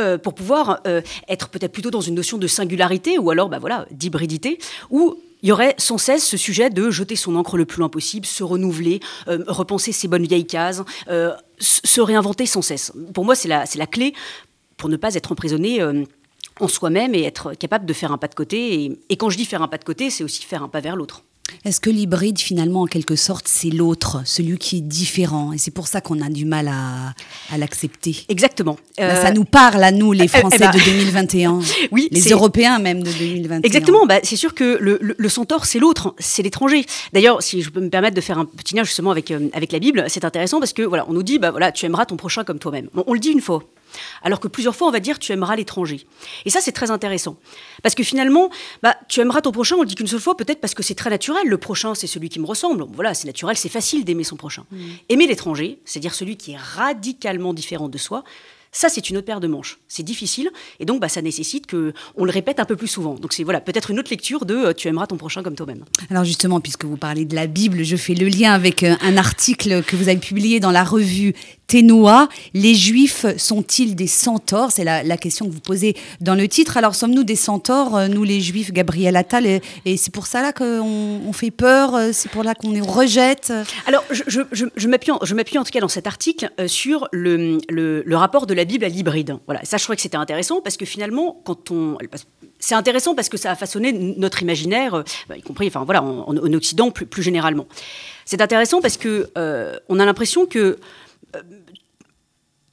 euh, 0.00 0.18
pour 0.18 0.34
pouvoir 0.34 0.80
euh, 0.88 1.00
être 1.28 1.48
peut-être 1.48 1.70
plutôt 1.70 1.92
dans 1.92 2.00
une 2.00 2.16
notion 2.16 2.38
de 2.38 2.48
singularité 2.48 3.20
ou 3.20 3.30
alors, 3.30 3.48
bah 3.48 3.60
voilà, 3.60 3.86
d'hybridité, 3.92 4.58
où 4.90 5.16
il 5.44 5.48
y 5.50 5.52
aurait 5.52 5.76
sans 5.78 5.96
cesse 5.96 6.26
ce 6.26 6.36
sujet 6.36 6.70
de 6.70 6.90
jeter 6.90 7.14
son 7.14 7.36
encre 7.36 7.56
le 7.56 7.66
plus 7.66 7.78
loin 7.78 7.88
possible, 7.88 8.26
se 8.26 8.42
renouveler, 8.42 8.98
euh, 9.28 9.44
repenser 9.46 9.92
ses 9.92 10.08
bonnes 10.08 10.26
vieilles 10.26 10.44
cases, 10.44 10.82
se 11.60 12.00
réinventer 12.00 12.46
sans 12.46 12.62
cesse. 12.62 12.92
Pour 13.14 13.24
moi, 13.24 13.36
c'est 13.36 13.46
la 13.46 13.86
clé 13.86 14.12
pour 14.76 14.88
ne 14.88 14.96
pas 14.96 15.14
être 15.14 15.30
emprisonné 15.30 15.80
en 16.58 16.66
soi-même 16.66 17.14
et 17.14 17.22
être 17.22 17.54
capable 17.54 17.86
de 17.86 17.92
faire 17.92 18.10
un 18.10 18.18
pas 18.18 18.26
de 18.26 18.34
côté. 18.34 18.98
et 19.08 19.16
quand 19.16 19.30
je 19.30 19.36
dis 19.36 19.44
faire 19.44 19.62
un 19.62 19.68
pas 19.68 19.78
de 19.78 19.84
côté, 19.84 20.10
c'est 20.10 20.24
aussi 20.24 20.42
faire 20.42 20.64
un 20.64 20.68
pas 20.68 20.80
vers 20.80 20.96
l'autre. 20.96 21.22
Est-ce 21.64 21.80
que 21.80 21.90
l'hybride, 21.90 22.38
finalement, 22.38 22.82
en 22.82 22.86
quelque 22.86 23.16
sorte, 23.16 23.48
c'est 23.48 23.70
l'autre, 23.70 24.22
celui 24.24 24.58
qui 24.58 24.78
est 24.78 24.80
différent? 24.82 25.52
Et 25.52 25.58
c'est 25.58 25.70
pour 25.70 25.88
ça 25.88 26.00
qu'on 26.00 26.20
a 26.20 26.28
du 26.28 26.44
mal 26.44 26.68
à, 26.68 27.58
l'accepter. 27.58 28.24
Exactement. 28.28 28.76
ça 28.96 29.30
nous 29.32 29.44
parle 29.44 29.82
à 29.82 29.90
nous, 29.90 30.12
les 30.12 30.24
euh, 30.34 30.38
Français 30.38 30.58
eh 30.60 30.64
ben, 30.64 30.70
de 30.72 30.84
2021. 30.84 31.60
oui, 31.92 32.08
les 32.10 32.30
Européens 32.30 32.78
même 32.78 33.02
de 33.02 33.10
2021. 33.10 33.60
Exactement. 33.62 34.06
Bah, 34.06 34.20
c'est 34.22 34.36
sûr 34.36 34.54
que 34.54 34.78
le, 34.80 35.28
centaure, 35.28 35.66
c'est 35.66 35.78
l'autre, 35.78 36.14
c'est 36.18 36.42
l'étranger. 36.42 36.86
D'ailleurs, 37.12 37.42
si 37.42 37.62
je 37.62 37.70
peux 37.70 37.80
me 37.80 37.90
permettre 37.90 38.14
de 38.14 38.20
faire 38.20 38.38
un 38.38 38.44
petit 38.44 38.74
lien 38.74 38.84
justement 38.84 39.10
avec, 39.10 39.30
euh, 39.30 39.48
avec 39.52 39.72
la 39.72 39.78
Bible, 39.78 40.04
c'est 40.08 40.24
intéressant 40.24 40.60
parce 40.60 40.72
que 40.72 40.82
voilà, 40.82 41.04
on 41.08 41.12
nous 41.12 41.22
dit, 41.22 41.38
bah, 41.38 41.50
voilà, 41.50 41.72
tu 41.72 41.84
aimeras 41.86 42.06
ton 42.06 42.16
prochain 42.16 42.44
comme 42.44 42.58
toi-même. 42.58 42.88
on 42.94 43.12
le 43.12 43.20
dit 43.20 43.30
une 43.30 43.40
fois. 43.40 43.62
Alors 44.22 44.40
que 44.40 44.48
plusieurs 44.48 44.74
fois, 44.74 44.88
on 44.88 44.90
va 44.90 45.00
dire 45.00 45.18
tu 45.18 45.32
aimeras 45.32 45.56
l'étranger. 45.56 46.06
Et 46.44 46.50
ça, 46.50 46.60
c'est 46.60 46.72
très 46.72 46.90
intéressant. 46.90 47.36
Parce 47.82 47.94
que 47.94 48.02
finalement, 48.02 48.50
bah, 48.82 48.96
tu 49.08 49.20
aimeras 49.20 49.40
ton 49.40 49.52
prochain, 49.52 49.76
on 49.76 49.82
le 49.82 49.86
dit 49.86 49.94
qu'une 49.94 50.06
seule 50.06 50.20
fois, 50.20 50.36
peut-être 50.36 50.60
parce 50.60 50.74
que 50.74 50.82
c'est 50.82 50.94
très 50.94 51.10
naturel. 51.10 51.46
Le 51.46 51.58
prochain, 51.58 51.94
c'est 51.94 52.06
celui 52.06 52.28
qui 52.28 52.40
me 52.40 52.46
ressemble. 52.46 52.84
Voilà, 52.92 53.14
c'est 53.14 53.26
naturel, 53.26 53.56
c'est 53.56 53.68
facile 53.68 54.04
d'aimer 54.04 54.24
son 54.24 54.36
prochain. 54.36 54.64
Mmh. 54.70 54.78
Aimer 55.08 55.26
l'étranger, 55.26 55.78
c'est-à-dire 55.84 56.14
celui 56.14 56.36
qui 56.36 56.52
est 56.52 56.58
radicalement 56.58 57.54
différent 57.54 57.88
de 57.88 57.98
soi, 57.98 58.24
ça, 58.76 58.90
c'est 58.90 59.08
une 59.08 59.16
autre 59.16 59.24
paire 59.24 59.40
de 59.40 59.48
manches. 59.48 59.78
C'est 59.88 60.02
difficile 60.02 60.50
et 60.80 60.84
donc 60.84 61.00
bah, 61.00 61.08
ça 61.08 61.22
nécessite 61.22 61.66
que 61.66 61.94
on 62.14 62.26
le 62.26 62.30
répète 62.30 62.60
un 62.60 62.66
peu 62.66 62.76
plus 62.76 62.88
souvent. 62.88 63.14
Donc 63.14 63.32
c'est 63.32 63.42
voilà 63.42 63.62
peut-être 63.62 63.90
une 63.90 63.98
autre 63.98 64.10
lecture 64.10 64.44
de 64.44 64.54
euh, 64.54 64.72
tu 64.74 64.86
aimeras 64.88 65.06
ton 65.06 65.16
prochain 65.16 65.42
comme 65.42 65.54
toi-même. 65.54 65.82
Alors 66.10 66.24
justement, 66.24 66.60
puisque 66.60 66.84
vous 66.84 66.98
parlez 66.98 67.24
de 67.24 67.34
la 67.34 67.46
Bible, 67.46 67.84
je 67.84 67.96
fais 67.96 68.12
le 68.12 68.28
lien 68.28 68.52
avec 68.52 68.82
euh, 68.82 68.94
un 69.00 69.16
article 69.16 69.82
que 69.82 69.96
vous 69.96 70.10
avez 70.10 70.18
publié 70.18 70.60
dans 70.60 70.72
la 70.72 70.84
revue 70.84 71.32
Ténois. 71.68 72.28
Les 72.52 72.74
Juifs 72.74 73.24
sont-ils 73.38 73.96
des 73.96 74.06
centaures? 74.06 74.70
C'est 74.70 74.84
la, 74.84 75.16
question 75.16 75.46
que 75.46 75.52
vous 75.52 75.60
posez 75.60 75.96
dans 76.20 76.34
le 76.34 76.46
titre. 76.46 76.76
Alors 76.76 76.94
sommes-nous 76.94 77.24
des 77.24 77.34
centaures, 77.34 77.96
euh, 77.96 78.08
nous 78.08 78.24
les 78.24 78.42
Juifs, 78.42 78.72
Gabriel 78.72 79.16
Attal 79.16 79.46
Et, 79.46 79.96
c'est 79.96 80.12
pour 80.12 80.26
ça 80.26 80.42
là 80.42 80.52
qu'on 80.52 80.66
on 81.26 81.32
fait 81.32 81.50
peur, 81.50 81.98
c'est 82.12 82.30
pour 82.30 82.42
là 82.42 82.54
qu'on 82.54 82.72
les 82.72 82.82
rejette? 82.82 83.54
Alors 83.86 84.04
je, 84.10 84.22
je, 84.26 84.40
je, 84.52 84.88
m'appuie 84.88 85.12
en, 85.12 85.16
en, 85.16 85.64
tout 85.64 85.70
cas 85.72 85.80
dans 85.80 85.88
cet 85.88 86.06
article 86.06 86.50
sur 86.66 87.08
le, 87.10 87.58
le, 87.70 88.02
le 88.04 88.16
rapport 88.16 88.46
de 88.46 88.52
la 88.52 88.65
Bible 88.66 88.84
à 88.84 88.88
l'hybride. 88.88 89.38
Voilà, 89.46 89.64
ça 89.64 89.76
je 89.76 89.84
trouvais 89.84 89.96
que 89.96 90.02
c'était 90.02 90.16
intéressant 90.16 90.60
parce 90.60 90.76
que 90.76 90.84
finalement, 90.84 91.40
quand 91.44 91.70
on, 91.70 91.96
c'est 92.58 92.74
intéressant 92.74 93.14
parce 93.14 93.28
que 93.28 93.36
ça 93.36 93.50
a 93.50 93.54
façonné 93.54 93.92
notre 93.92 94.42
imaginaire, 94.42 94.94
euh, 94.94 95.02
bah, 95.28 95.36
y 95.36 95.42
compris, 95.42 95.66
enfin 95.68 95.84
voilà, 95.84 96.02
en, 96.02 96.36
Occident 96.54 96.90
plus, 96.90 97.22
généralement. 97.22 97.66
C'est 98.24 98.40
intéressant 98.40 98.80
parce 98.80 98.96
que 98.96 99.30
euh, 99.36 99.78
on 99.88 99.98
a 99.98 100.04
l'impression 100.04 100.46
que 100.46 100.78
euh, 101.34 101.42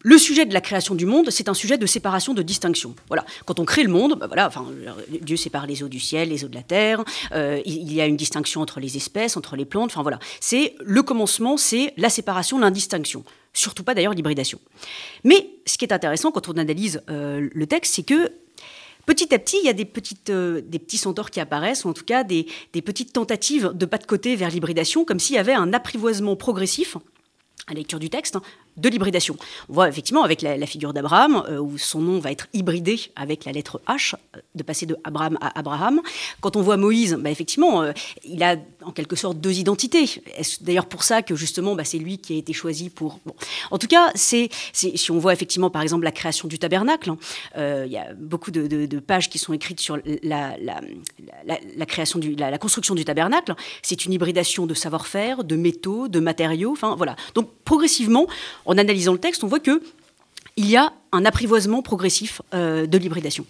le 0.05 0.17
sujet 0.17 0.45
de 0.45 0.53
la 0.53 0.61
création 0.61 0.95
du 0.95 1.05
monde, 1.05 1.29
c'est 1.29 1.47
un 1.47 1.53
sujet 1.53 1.77
de 1.77 1.85
séparation, 1.85 2.33
de 2.33 2.41
distinction. 2.41 2.93
Voilà. 3.07 3.25
Quand 3.45 3.59
on 3.59 3.65
crée 3.65 3.83
le 3.83 3.89
monde, 3.89 4.17
bah 4.19 4.27
voilà, 4.27 4.47
enfin, 4.47 4.65
Dieu 5.21 5.37
sépare 5.37 5.65
les 5.65 5.81
eaux 5.81 5.87
du 5.87 5.99
ciel, 5.99 6.29
les 6.29 6.43
eaux 6.43 6.49
de 6.49 6.55
la 6.55 6.63
terre. 6.63 7.05
il 7.33 7.93
y 7.93 8.01
a 8.01 8.05
une 8.05 8.17
distinction 8.17 8.59
entre 8.59 8.81
les 8.81 8.97
espèces, 8.97 9.37
entre 9.37 9.55
les 9.55 9.63
plantes. 9.63 9.91
Enfin 9.91 10.01
voilà, 10.01 10.19
c'est 10.41 10.75
le 10.83 11.03
commencement, 11.03 11.55
c'est 11.55 11.93
la 11.95 12.09
séparation, 12.09 12.59
l'indistinction 12.59 13.23
surtout 13.53 13.83
pas 13.83 13.93
d'ailleurs 13.93 14.13
l'hybridation. 14.13 14.59
Mais 15.23 15.49
ce 15.65 15.77
qui 15.77 15.85
est 15.85 15.93
intéressant 15.93 16.31
quand 16.31 16.49
on 16.49 16.57
analyse 16.57 17.01
euh, 17.09 17.49
le 17.53 17.67
texte, 17.67 17.93
c'est 17.95 18.03
que 18.03 18.31
petit 19.05 19.33
à 19.33 19.39
petit, 19.39 19.57
il 19.61 19.65
y 19.65 19.69
a 19.69 19.73
des, 19.73 19.89
euh, 20.29 20.61
des 20.61 20.79
petits 20.79 20.97
centaures 20.97 21.29
qui 21.29 21.39
apparaissent, 21.39 21.85
ou 21.85 21.89
en 21.89 21.93
tout 21.93 22.05
cas 22.05 22.23
des, 22.23 22.47
des 22.73 22.81
petites 22.81 23.13
tentatives 23.13 23.71
de 23.73 23.85
pas 23.85 23.97
de 23.97 24.05
côté 24.05 24.35
vers 24.35 24.49
l'hybridation, 24.49 25.05
comme 25.05 25.19
s'il 25.19 25.35
y 25.35 25.39
avait 25.39 25.53
un 25.53 25.73
apprivoisement 25.73 26.35
progressif 26.35 26.97
à 27.67 27.73
la 27.73 27.79
lecture 27.79 27.99
du 27.99 28.09
texte, 28.09 28.35
hein, 28.35 28.41
de 28.77 28.89
l'hybridation. 28.89 29.35
On 29.69 29.73
voit 29.73 29.89
effectivement 29.89 30.23
avec 30.23 30.41
la, 30.41 30.65
figure 30.65 30.93
d'Abraham, 30.93 31.43
euh, 31.49 31.59
où 31.59 31.77
son 31.77 31.99
nom 31.99 32.19
va 32.19 32.31
être 32.31 32.47
hybridé 32.53 32.99
avec 33.15 33.45
la 33.45 33.51
lettre 33.51 33.81
H, 33.87 34.15
euh, 34.35 34.39
de 34.55 34.63
passer 34.63 34.85
de 34.85 34.97
Abraham 35.03 35.37
à 35.41 35.59
Abraham. 35.59 36.01
Quand 36.41 36.55
on 36.55 36.61
voit 36.61 36.77
Moïse, 36.77 37.17
bah, 37.19 37.29
effectivement, 37.29 37.83
euh, 37.83 37.91
il 38.23 38.41
a 38.43 38.55
en 38.83 38.91
quelque 38.91 39.15
sorte 39.15 39.39
deux 39.39 39.59
identités. 39.59 40.09
Est-ce 40.37 40.63
d'ailleurs 40.63 40.87
pour 40.87 41.03
ça 41.03 41.21
que 41.21 41.35
justement, 41.35 41.75
bah, 41.75 41.83
c'est 41.83 41.97
lui 41.97 42.17
qui 42.17 42.33
a 42.33 42.37
été 42.37 42.53
choisi 42.53 42.89
pour... 42.89 43.19
En 43.71 43.77
tout 43.77 43.87
cas, 43.87 44.11
c'est, 44.15 44.49
si 44.73 45.11
on 45.11 45.19
voit 45.19 45.33
effectivement 45.33 45.69
par 45.69 45.81
exemple 45.81 46.03
la 46.03 46.11
création 46.11 46.47
du 46.47 46.59
tabernacle, 46.59 47.11
hein, 47.11 47.17
il 47.85 47.91
y 47.91 47.97
a 47.97 48.13
beaucoup 48.13 48.51
de, 48.51 48.99
pages 48.99 49.29
qui 49.29 49.37
sont 49.37 49.53
écrites 49.53 49.79
sur 49.79 49.97
la, 50.23 50.55
création 51.85 52.19
la, 52.37 52.57
construction 52.57 52.95
du 52.95 53.05
tabernacle. 53.05 53.53
C'est 53.81 54.05
une 54.05 54.13
hybridation 54.13 54.65
de 54.65 54.73
savoir-faire, 54.73 55.43
de 55.43 55.55
métaux, 55.55 56.07
de 56.07 56.19
matériaux. 56.19 56.71
Enfin 56.71 56.95
voilà. 56.95 57.15
Donc 57.35 57.49
progressivement, 57.65 58.27
en 58.65 58.77
analysant 58.77 59.13
le 59.13 59.19
texte, 59.19 59.43
on 59.43 59.47
voit 59.47 59.59
que 59.59 59.81
il 60.55 60.69
y 60.69 60.77
a 60.77 60.93
un 61.11 61.25
apprivoisement 61.25 61.81
progressif 61.81 62.41
euh, 62.53 62.85
de 62.85 62.97
l'hybridation. 62.97 63.45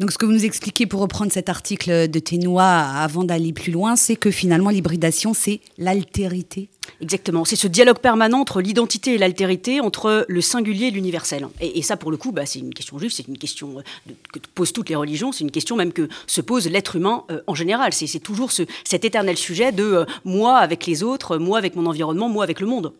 Donc 0.00 0.10
ce 0.10 0.18
que 0.18 0.26
vous 0.26 0.32
nous 0.32 0.44
expliquez 0.44 0.86
pour 0.86 1.00
reprendre 1.00 1.32
cet 1.32 1.48
article 1.48 2.08
de 2.08 2.18
Ténois 2.18 2.64
avant 2.64 3.24
d'aller 3.24 3.52
plus 3.52 3.72
loin, 3.72 3.96
c'est 3.96 4.16
que 4.16 4.30
finalement 4.30 4.70
l'hybridation, 4.70 5.34
c'est 5.34 5.60
l'altérité 5.76 6.68
Exactement. 7.00 7.44
C'est 7.44 7.56
ce 7.56 7.68
dialogue 7.68 7.98
permanent 7.98 8.40
entre 8.40 8.60
l'identité 8.60 9.14
et 9.14 9.18
l'altérité, 9.18 9.80
entre 9.80 10.24
le 10.28 10.40
singulier 10.40 10.86
et 10.86 10.90
l'universel. 10.90 11.46
Et, 11.60 11.82
ça, 11.82 11.96
pour 11.96 12.10
le 12.10 12.16
coup, 12.16 12.32
bah, 12.32 12.46
c'est 12.46 12.58
une 12.58 12.74
question 12.74 12.98
juive, 12.98 13.10
c'est 13.12 13.28
une 13.28 13.38
question 13.38 13.78
euh, 13.78 14.12
que 14.32 14.38
posent 14.54 14.72
toutes 14.72 14.88
les 14.88 14.94
religions, 14.94 15.32
c'est 15.32 15.44
une 15.44 15.50
question 15.50 15.76
même 15.76 15.92
que 15.92 16.08
se 16.26 16.40
pose 16.40 16.68
l'être 16.68 16.96
humain 16.96 17.24
euh, 17.30 17.40
en 17.46 17.54
général. 17.54 17.92
C'est 17.92 18.18
toujours 18.18 18.52
ce, 18.52 18.62
cet 18.84 19.04
éternel 19.04 19.36
sujet 19.36 19.72
de 19.72 19.84
euh, 19.84 20.04
moi 20.24 20.58
avec 20.58 20.86
les 20.86 21.02
autres, 21.02 21.38
moi 21.38 21.58
avec 21.58 21.76
mon 21.76 21.86
environnement, 21.86 22.28
moi 22.28 22.44
avec 22.44 22.60
le 22.60 22.66
monde. 22.66 22.92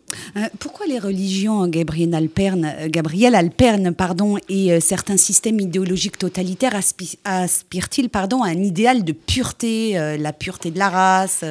pourquoi 0.59 0.87
les 0.87 0.99
religions, 0.99 1.66
Gabriel 1.66 2.14
Alperne, 2.14 2.75
Gabriel 2.87 3.35
Alperne 3.35 3.95
pardon, 3.95 4.37
et 4.49 4.80
certains 4.80 5.16
systèmes 5.16 5.61
idéologiques 5.61 6.18
totalitaires 6.18 6.75
aspirent-ils 7.25 8.09
pardon, 8.09 8.42
à 8.42 8.49
un 8.49 8.62
idéal 8.62 9.04
de 9.04 9.12
pureté, 9.12 9.92
la 10.18 10.33
pureté 10.33 10.71
de 10.71 10.78
la 10.78 10.88
race, 10.88 11.45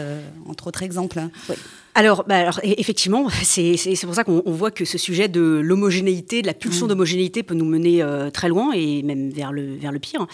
entre 0.48 0.68
autres 0.68 0.84
exemples 0.84 1.22
oui. 1.50 1.56
Alors, 1.98 2.26
bah, 2.28 2.36
alors 2.36 2.60
effectivement, 2.62 3.28
c'est 3.44 3.76
pour 4.04 4.14
ça 4.14 4.24
qu'on 4.24 4.44
voit 4.46 4.70
que 4.70 4.86
ce 4.86 5.00
sujet 5.00 5.28
de 5.28 5.42
l'homogénéité, 5.42 6.44
de 6.44 6.48
la 6.48 6.54
pulsion 6.54 6.86
mm. 6.86 6.90
d'homogénéité 6.90 7.42
peut 7.42 7.56
nous 7.56 7.66
mener 7.66 8.04
euh, 8.04 8.30
très 8.30 8.50
loin 8.50 8.72
et 8.76 9.02
même 9.02 9.32
vers 9.32 9.52
le, 9.52 9.76
vers 9.76 9.92
le 9.92 9.98
pire. 9.98 10.28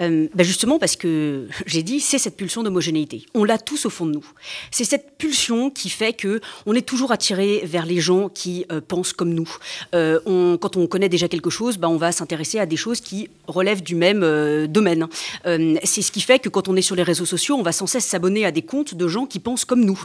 Euh, 0.00 0.26
bah, 0.34 0.42
justement 0.42 0.78
parce 0.78 0.96
que, 0.96 1.48
j'ai 1.66 1.82
dit, 1.82 2.00
c'est 2.00 2.16
cette 2.16 2.34
pulsion 2.34 2.62
d'homogénéité. 2.62 3.26
On 3.34 3.44
l'a 3.44 3.58
tous 3.58 3.84
au 3.84 3.90
fond 3.90 4.06
de 4.06 4.12
nous. 4.12 4.24
C'est 4.70 4.84
cette 4.84 5.18
pulsion 5.18 5.68
qui 5.68 5.90
fait 5.90 6.14
que 6.14 6.40
on 6.64 6.72
est 6.72 6.86
toujours 6.86 7.12
attiré 7.12 7.60
vers 7.66 7.84
les 7.84 8.00
gens 8.00 8.30
qui 8.30 8.64
euh, 8.72 8.80
pensent 8.80 9.12
comme 9.12 9.34
nous. 9.34 9.50
On, 9.92 10.56
quand 10.58 10.78
on 10.78 10.86
connaît 10.86 11.10
déjà 11.10 11.28
quelque 11.28 11.50
chose, 11.50 11.76
bah, 11.76 11.90
on 11.90 11.98
va 11.98 12.12
s'intéresser 12.12 12.58
à 12.58 12.64
des 12.64 12.78
choses 12.78 13.02
qui 13.02 13.28
relèvent 13.46 13.82
du 13.82 13.96
même 13.96 14.66
domaine. 14.66 15.08
c'est 15.44 16.00
ce 16.00 16.10
qui 16.10 16.22
fait 16.22 16.38
que 16.38 16.48
quand 16.48 16.68
on 16.68 16.76
est 16.76 16.82
sur 16.82 16.96
les 16.96 17.02
réseaux 17.02 17.26
sociaux, 17.26 17.56
on 17.56 17.62
va 17.62 17.72
sans 17.72 17.86
cesse 17.86 18.06
s'abonner 18.06 18.46
à 18.46 18.50
des 18.50 18.62
comptes 18.62 18.94
de 18.94 19.08
gens 19.08 19.26
qui 19.26 19.40
pensent 19.40 19.66
comme 19.66 19.84
nous. 19.84 20.02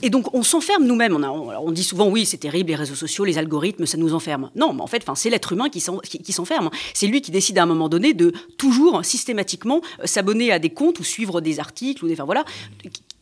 Et 0.00 0.08
donc, 0.08 0.34
on 0.34 0.42
s'enferme 0.46 0.84
nous-mêmes. 0.84 1.14
On, 1.14 1.70
dit 1.72 1.84
souvent, 1.84 2.08
oui, 2.08 2.26
c'est 2.26 2.38
terrible, 2.38 2.70
les 2.70 2.76
réseaux 2.76 2.94
sociaux, 2.94 3.24
les 3.24 3.38
algorithmes, 3.38 3.86
ça 3.86 3.98
nous 3.98 4.14
enferme. 4.14 4.50
Non, 4.54 4.72
mais 4.72 4.82
en 4.82 4.86
fait, 4.86 5.04
c'est 5.14 5.30
l'être 5.30 5.52
humain 5.52 5.68
qui 5.68 5.80
s'enferme. 5.80 6.70
C'est 6.94 7.06
lui 7.06 7.20
qui 7.20 7.30
décide 7.30 7.58
à 7.58 7.62
un 7.62 7.66
moment 7.66 7.88
donné 7.88 8.14
de 8.14 8.32
toujours, 8.58 9.04
systématiquement, 9.04 9.80
euh, 10.00 10.06
s'abonner 10.06 10.52
à 10.52 10.58
des 10.58 10.70
comptes 10.70 10.98
ou 10.98 11.04
suivre 11.04 11.40
des 11.40 11.60
articles, 11.60 12.04
ou 12.04 12.12
enfin 12.12 12.24
voilà, 12.24 12.44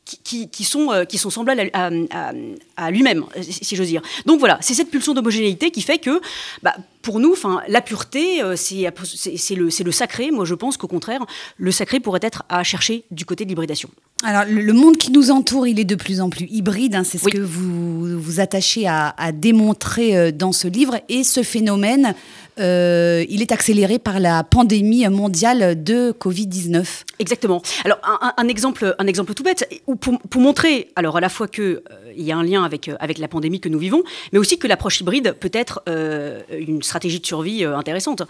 qui, 0.05 0.65
sont, 0.65 0.93
euh, 0.93 1.05
qui 1.05 1.19
sont 1.19 1.31
semblables 1.31 1.71
à, 1.73 2.91
lui-même, 2.91 3.25
si 3.41 3.77
j'ose 3.77 3.89
dire. 3.89 4.03
Donc 4.27 4.39
voilà, 4.39 4.59
c'est 4.61 4.75
cette 4.75 4.91
pulsion 4.91 5.15
d'homogénéité 5.15 5.71
qui 5.71 5.83
fait 5.83 5.99
que, 5.99 6.21
bah, 6.63 6.75
pour 7.03 7.21
nous, 7.21 7.35
la 7.69 7.81
pureté, 7.81 8.43
euh, 8.43 8.57
c'est 8.57 9.55
le 9.55 9.93
sacré. 9.93 10.31
Moi, 10.31 10.45
je 10.45 10.55
pense 10.55 10.77
qu'au 10.77 10.89
contraire, 10.89 11.25
le 11.57 11.71
sacré 11.71 12.01
pourrait 12.01 12.21
être 12.23 12.45
à 12.49 12.63
chercher 12.63 13.05
du 13.11 13.25
côté 13.25 13.45
de 13.45 13.51
l'hybridation. 13.51 13.91
Alors, 14.27 14.45
le 14.49 14.73
monde 14.73 14.97
qui 14.97 15.13
nous 15.13 15.31
entoure, 15.31 15.67
il 15.67 15.79
est 15.79 15.85
de 15.85 15.97
plus 15.97 16.23
en 16.23 16.31
plus 16.31 16.47
hybride. 16.47 16.95
Hein, 16.95 17.05
c'est 17.05 17.19
ce 17.19 17.29
que 17.29 17.37
vous 17.37 18.19
vous 18.19 18.41
attachez 18.41 18.87
à, 18.89 19.13
démontrer 19.33 20.17
euh, 20.17 20.33
dans 20.33 20.53
ce 20.53 20.67
livre. 20.67 20.99
Et 21.11 21.25
ce 21.25 21.43
phénomène, 21.43 22.15
euh, 22.59 23.23
il 23.29 23.43
est 23.43 23.53
accéléré 23.53 23.99
par 23.99 24.21
la 24.21 24.43
pandémie 24.43 25.07
mondiale 25.09 25.83
de 25.83 26.13
Covid-19. 26.19 26.87
Exactement. 27.19 27.61
Alors, 27.85 27.99
un, 28.39 28.49
exemple, 28.49 28.97
un 28.99 29.07
exemple 29.07 29.35
tout 29.35 29.43
bête, 29.43 29.69
pour, 30.01 30.19
pour 30.19 30.41
montrer 30.41 30.89
alors 30.97 31.19
à 31.19 31.21
la 31.21 31.29
fois 31.29 31.47
qu'il 31.47 31.83
il 32.17 32.25
y 32.25 32.33
a 32.33 32.37
un 32.39 32.45
lien 32.45 32.65
avec, 32.65 32.91
avec 33.01 33.19
la 33.19 33.29
pandémie 33.29 33.61
que 33.61 33.69
nous 33.69 33.79
vivons, 33.79 34.03
mais 34.33 34.39
aussi 34.39 34.59
que 34.59 34.67
l'approche 34.67 35.01
hybride 35.01 35.33
peut 35.33 35.51
être 35.53 35.83
une 35.87 36.83
stratégie 36.83 37.21
de 37.21 37.27
survie 37.27 37.65
intéressante. 37.65 38.23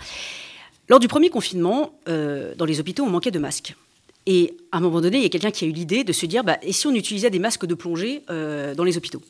Lors 0.88 0.98
du 0.98 1.06
premier 1.06 1.30
confinement, 1.30 1.92
dans 2.06 2.64
les 2.64 2.80
hôpitaux, 2.80 3.04
on 3.04 3.10
manquait 3.10 3.30
de 3.30 3.38
masques. 3.38 3.76
Et 4.26 4.57
à 4.73 4.78
un 4.78 4.81
moment 4.81 5.02
donné, 5.02 5.19
il 5.19 5.23
y 5.23 5.26
a 5.26 5.28
quelqu'un 5.28 5.50
qui 5.50 5.66
a 5.66 5.69
eu 5.69 5.73
l'idée 5.73 6.02
de 6.02 6.12
se 6.12 6.25
dire, 6.25 6.45
bah, 6.45 6.57
et 6.62 6.73
si 6.73 6.87
on 6.87 6.95
utilisait 6.95 7.28
des 7.28 7.38
masques 7.38 7.66
de 7.66 7.75
plongée 7.75 8.23
euh, 8.31 8.75
dans 8.75 8.85
les 8.85 8.97
hôpitaux? 8.97 9.21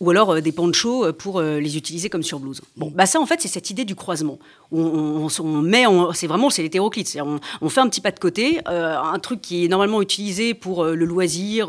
Ou 0.00 0.08
alors 0.08 0.32
euh, 0.32 0.40
des 0.40 0.52
ponchos 0.52 1.04
euh, 1.04 1.12
pour 1.12 1.42
les 1.42 1.76
utiliser 1.76 2.08
comme 2.08 2.22
sur 2.22 2.40
blouse. 2.40 2.62
Bon, 2.76 2.90
bah 2.94 3.04
ça 3.04 3.20
en 3.20 3.26
fait, 3.26 3.42
c'est 3.42 3.48
cette 3.48 3.68
idée 3.68 3.84
du 3.84 3.94
croisement. 3.94 4.38
On, 4.72 5.28
met, 5.62 5.84
c'est 6.14 6.26
vraiment, 6.26 6.48
c'est 6.48 6.62
l'hétéroclite. 6.62 7.18
On, 7.22 7.38
on, 7.60 7.68
fait 7.68 7.80
un 7.80 7.88
petit 7.88 8.00
pas 8.00 8.12
de 8.12 8.18
côté, 8.18 8.60
un 8.66 9.18
truc 9.18 9.42
qui 9.42 9.64
est 9.64 9.68
normalement 9.68 10.00
utilisé 10.00 10.54
pour 10.54 10.84
le 10.84 11.04
loisir, 11.04 11.68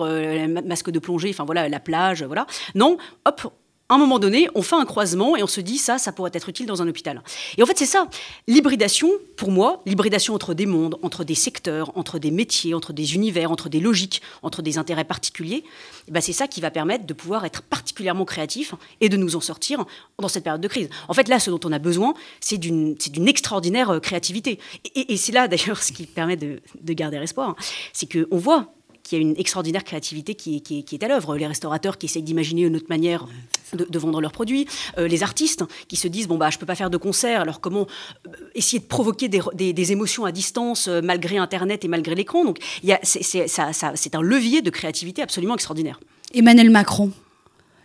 masque 0.65 0.91
de 0.91 0.99
plongée, 0.99 1.29
enfin 1.31 1.43
voilà, 1.43 1.67
la 1.67 1.79
plage, 1.79 2.23
voilà. 2.23 2.45
Non, 2.75 2.97
hop, 3.25 3.51
un 3.95 3.97
moment 3.97 4.19
donné, 4.19 4.47
on 4.55 4.61
fait 4.61 4.75
un 4.75 4.85
croisement 4.85 5.35
et 5.35 5.43
on 5.43 5.47
se 5.47 5.61
dit 5.61 5.77
ça, 5.77 5.97
ça 5.97 6.11
pourrait 6.11 6.31
être 6.33 6.49
utile 6.49 6.65
dans 6.65 6.81
un 6.81 6.87
hôpital. 6.87 7.21
Et 7.57 7.63
en 7.63 7.65
fait, 7.65 7.77
c'est 7.77 7.85
ça. 7.85 8.07
L'hybridation, 8.47 9.09
pour 9.37 9.51
moi, 9.51 9.81
l'hybridation 9.85 10.33
entre 10.33 10.53
des 10.53 10.65
mondes, 10.65 10.97
entre 11.01 11.23
des 11.23 11.35
secteurs, 11.35 11.91
entre 11.97 12.19
des 12.19 12.31
métiers, 12.31 12.73
entre 12.73 12.93
des 12.93 13.15
univers, 13.15 13.51
entre 13.51 13.69
des 13.69 13.79
logiques, 13.79 14.21
entre 14.43 14.61
des 14.61 14.77
intérêts 14.77 15.03
particuliers, 15.03 15.63
eh 16.07 16.11
ben 16.11 16.21
c'est 16.21 16.33
ça 16.33 16.47
qui 16.47 16.61
va 16.61 16.71
permettre 16.71 17.05
de 17.05 17.13
pouvoir 17.13 17.45
être 17.45 17.61
particulièrement 17.61 18.25
créatif 18.25 18.73
et 18.99 19.09
de 19.09 19.17
nous 19.17 19.35
en 19.35 19.41
sortir 19.41 19.85
dans 20.19 20.27
cette 20.27 20.43
période 20.43 20.61
de 20.61 20.67
crise. 20.67 20.89
En 21.07 21.13
fait, 21.13 21.27
là, 21.27 21.39
ce 21.39 21.49
dont 21.49 21.59
on 21.63 21.71
a 21.71 21.79
besoin, 21.79 22.13
c'est 22.39 22.57
d'une 22.57 22.95
extraordinaire 23.27 23.89
euh, 23.89 23.99
créativité. 23.99 24.59
Et, 24.95 25.17
c'est 25.17 25.31
là, 25.31 25.47
d'ailleurs, 25.49 25.83
ce 25.83 25.91
qui 25.91 26.05
permet 26.05 26.37
de, 26.37 26.61
de 26.79 26.93
garder 26.93 27.17
espoir, 27.17 27.49
hein. 27.49 27.55
c'est 27.93 28.11
qu'on 28.11 28.37
voit 28.37 28.73
qu'il 29.03 29.17
y 29.17 29.21
a 29.21 29.27
une 29.27 29.35
extraordinaire 29.37 29.83
créativité 29.83 30.35
qui, 30.35 30.61
est 30.91 31.03
à 31.03 31.07
l'œuvre. 31.07 31.35
Les 31.35 31.47
restaurateurs 31.47 31.97
qui 31.97 32.05
essayent 32.05 32.23
d'imaginer 32.23 32.63
une 32.63 32.75
autre 32.75 32.87
manière 32.89 33.27
de, 33.73 33.99
vendre 33.99 34.21
leurs 34.21 34.31
produits, 34.31 34.67
euh, 34.97 35.07
les 35.07 35.23
artistes 35.23 35.63
qui 35.87 35.95
se 35.95 36.07
disent 36.07 36.27
bon 36.27 36.37
bah 36.37 36.49
je 36.49 36.57
peux 36.57 36.65
pas 36.65 36.75
faire 36.75 36.89
de 36.89 36.97
concert, 36.97 37.41
alors 37.41 37.61
comment 37.61 37.87
euh, 38.27 38.31
essayer 38.55 38.79
de 38.79 38.85
provoquer 38.85 39.29
des, 39.29 39.91
émotions 39.91 40.25
à 40.25 40.31
distance 40.31 40.87
euh, 40.87 41.01
malgré 41.01 41.37
Internet 41.37 41.85
et 41.85 41.87
malgré 41.87 42.15
l'écran. 42.15 42.45
Donc 42.45 42.59
c'est 43.03 44.15
un 44.15 44.21
levier 44.21 44.61
de 44.61 44.69
créativité 44.69 45.21
absolument 45.21 45.55
extraordinaire. 45.55 45.99
Emmanuel 46.33 46.69
Macron, 46.69 47.11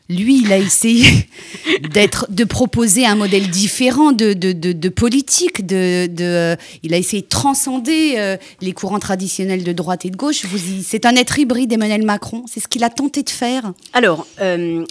lui, 0.09 0.43
il 0.43 0.53
a 0.53 0.59
essayé 0.59 1.29
d'être, 1.93 2.27
de 2.31 2.45
proposer 2.45 3.07
un 3.07 3.17
modèle 3.17 3.49
différent 3.51 4.13
de, 4.13 4.33
de, 4.33 4.89
politique. 4.89 5.67
De, 5.67 6.07
de, 6.07 6.57
il 6.83 6.95
a 6.95 6.97
essayé 6.97 7.23
de 7.23 7.29
transcender 7.29 8.15
euh, 8.17 8.37
les 8.61 8.73
courants 8.73 8.99
traditionnels 8.99 9.65
de 9.65 9.73
droite 9.73 10.05
et 10.05 10.11
de 10.11 10.17
gauche. 10.17 10.43
c'est 10.83 11.07
un 11.07 11.17
être 11.17 11.39
hybride, 11.39 11.73
Emmanuel 11.73 12.05
Macron. 12.05 12.45
C'est 12.47 12.61
ce 12.61 12.69
qu'il 12.69 12.85
a 12.85 12.91
tenté 12.91 13.23
de 13.23 13.31
faire. 13.31 13.73
Alors, 13.93 14.27
euh, 14.41 14.85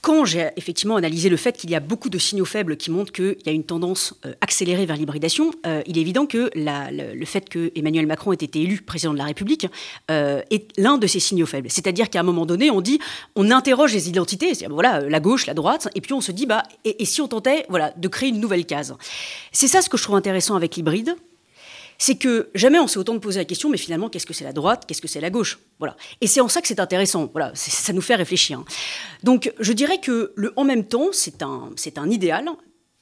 quand 0.00 0.24
j'ai 0.24 0.48
effectivement 0.56 0.96
analysé 0.96 1.28
le 1.28 1.36
fait 1.36 1.56
qu'il 1.56 1.70
y 1.70 1.74
a 1.74 1.80
beaucoup 1.80 2.08
de 2.08 2.18
signaux 2.18 2.44
faibles 2.44 2.76
qui 2.76 2.90
montrent 2.90 3.12
qu'il 3.12 3.36
y 3.44 3.48
a 3.48 3.52
une 3.52 3.64
tendance 3.64 4.14
euh, 4.24 4.32
accélérée 4.40 4.86
vers 4.86 4.96
l'hybridation, 4.96 5.50
euh, 5.66 5.82
il 5.86 5.98
est 5.98 6.00
évident 6.00 6.26
que 6.26 6.50
le, 6.54 7.24
fait 7.24 7.48
que 7.48 7.70
Emmanuel 7.74 8.06
Macron 8.06 8.32
ait 8.32 8.36
été 8.36 8.62
élu 8.62 8.80
président 8.80 9.12
de 9.12 9.18
la 9.18 9.24
République 9.24 9.66
euh, 10.10 10.42
est 10.50 10.68
l'un 10.78 10.98
de 10.98 11.06
ces 11.06 11.20
signaux 11.20 11.46
faibles. 11.46 11.70
C'est-à-dire 11.70 12.08
qu'à 12.08 12.20
un 12.20 12.24
moment 12.24 12.46
donné, 12.46 12.70
on 12.70 12.80
dit, 12.80 12.98
on 13.36 13.50
interroge 13.50 13.92
les 13.92 14.08
identités, 14.08 14.52
voilà, 14.68 15.00
la 15.00 15.20
gauche, 15.20 15.46
la 15.46 15.54
droite, 15.54 15.88
et 15.94 16.00
puis 16.00 16.12
on 16.12 16.20
se 16.20 16.32
dit, 16.32 16.46
bah, 16.46 16.62
et, 16.84 17.02
et 17.02 17.04
si 17.04 17.20
on 17.20 17.28
tentait, 17.28 17.66
voilà, 17.68 17.92
de 17.96 18.08
créer 18.08 18.30
une 18.30 18.40
nouvelle 18.40 18.64
case? 18.64 18.96
C'est 19.52 19.68
ça 19.68 19.82
ce 19.82 19.88
que 19.88 19.96
je 19.96 20.02
trouve 20.02 20.16
intéressant 20.16 20.54
avec 20.54 20.76
l'hybride, 20.76 21.14
c'est 22.00 22.14
que 22.14 22.48
jamais 22.54 22.78
on 22.78 22.86
s'est 22.86 22.98
autant 22.98 23.18
poser 23.18 23.38
la 23.40 23.44
question, 23.44 23.68
mais 23.68 23.76
finalement, 23.76 24.08
qu'est-ce 24.08 24.24
que 24.24 24.32
c'est 24.32 24.42
la 24.44 24.54
droite, 24.54 24.84
qu'est-ce 24.88 25.02
que 25.02 25.06
c'est 25.06 25.20
la 25.20 25.28
gauche? 25.28 25.58
Voilà. 25.78 25.98
Et 26.22 26.26
c'est 26.26 26.40
en 26.40 26.48
ça 26.48 26.62
que 26.62 26.66
c'est 26.66 26.80
intéressant. 26.80 27.28
Voilà, 27.30 27.52
ça 27.54 27.92
nous 27.92 28.00
fait 28.00 28.14
réfléchir. 28.14 28.60
Hein. 28.60 28.64
Donc, 29.22 29.52
je 29.60 29.72
dirais 29.74 30.00
que 30.00 30.32
le 30.34 30.54
en 30.56 30.64
même 30.64 30.86
temps, 30.86 31.10
c'est 31.12 31.42
un, 31.42 31.68
un 31.96 32.10
idéal, 32.10 32.48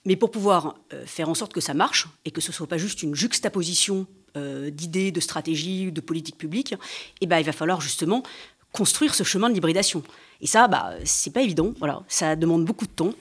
mais 0.04 0.16
pour 0.16 0.32
pouvoir 0.32 0.74
euh, 0.92 1.06
faire 1.06 1.28
en 1.28 1.34
sorte 1.34 1.52
que 1.52 1.60
ça 1.60 1.74
marche 1.74 2.08
et 2.24 2.32
que 2.32 2.40
ce 2.40 2.50
soit 2.50 2.66
pas 2.66 2.76
juste 2.76 3.04
une 3.04 3.14
juxtaposition 3.14 4.08
euh, 4.36 4.68
d'idées, 4.70 5.12
de 5.12 5.20
stratégies, 5.20 5.92
de 5.92 6.00
politiques 6.00 6.36
publiques, 6.36 6.74
eh 7.20 7.26
ben, 7.26 7.38
il 7.38 7.44
va 7.44 7.52
falloir 7.52 7.80
justement 7.80 8.24
construire 8.72 9.14
ce 9.14 9.22
chemin 9.22 9.48
de 9.48 9.54
l'hybridation. 9.54 10.02
Et 10.40 10.48
ça, 10.48 10.66
bah, 10.66 10.94
c'est 11.04 11.32
pas 11.32 11.42
évident. 11.42 11.72
Voilà, 11.78 12.02
ça 12.08 12.34
demande 12.34 12.64
beaucoup 12.64 12.86
de 12.86 12.90
temps. 12.90 13.14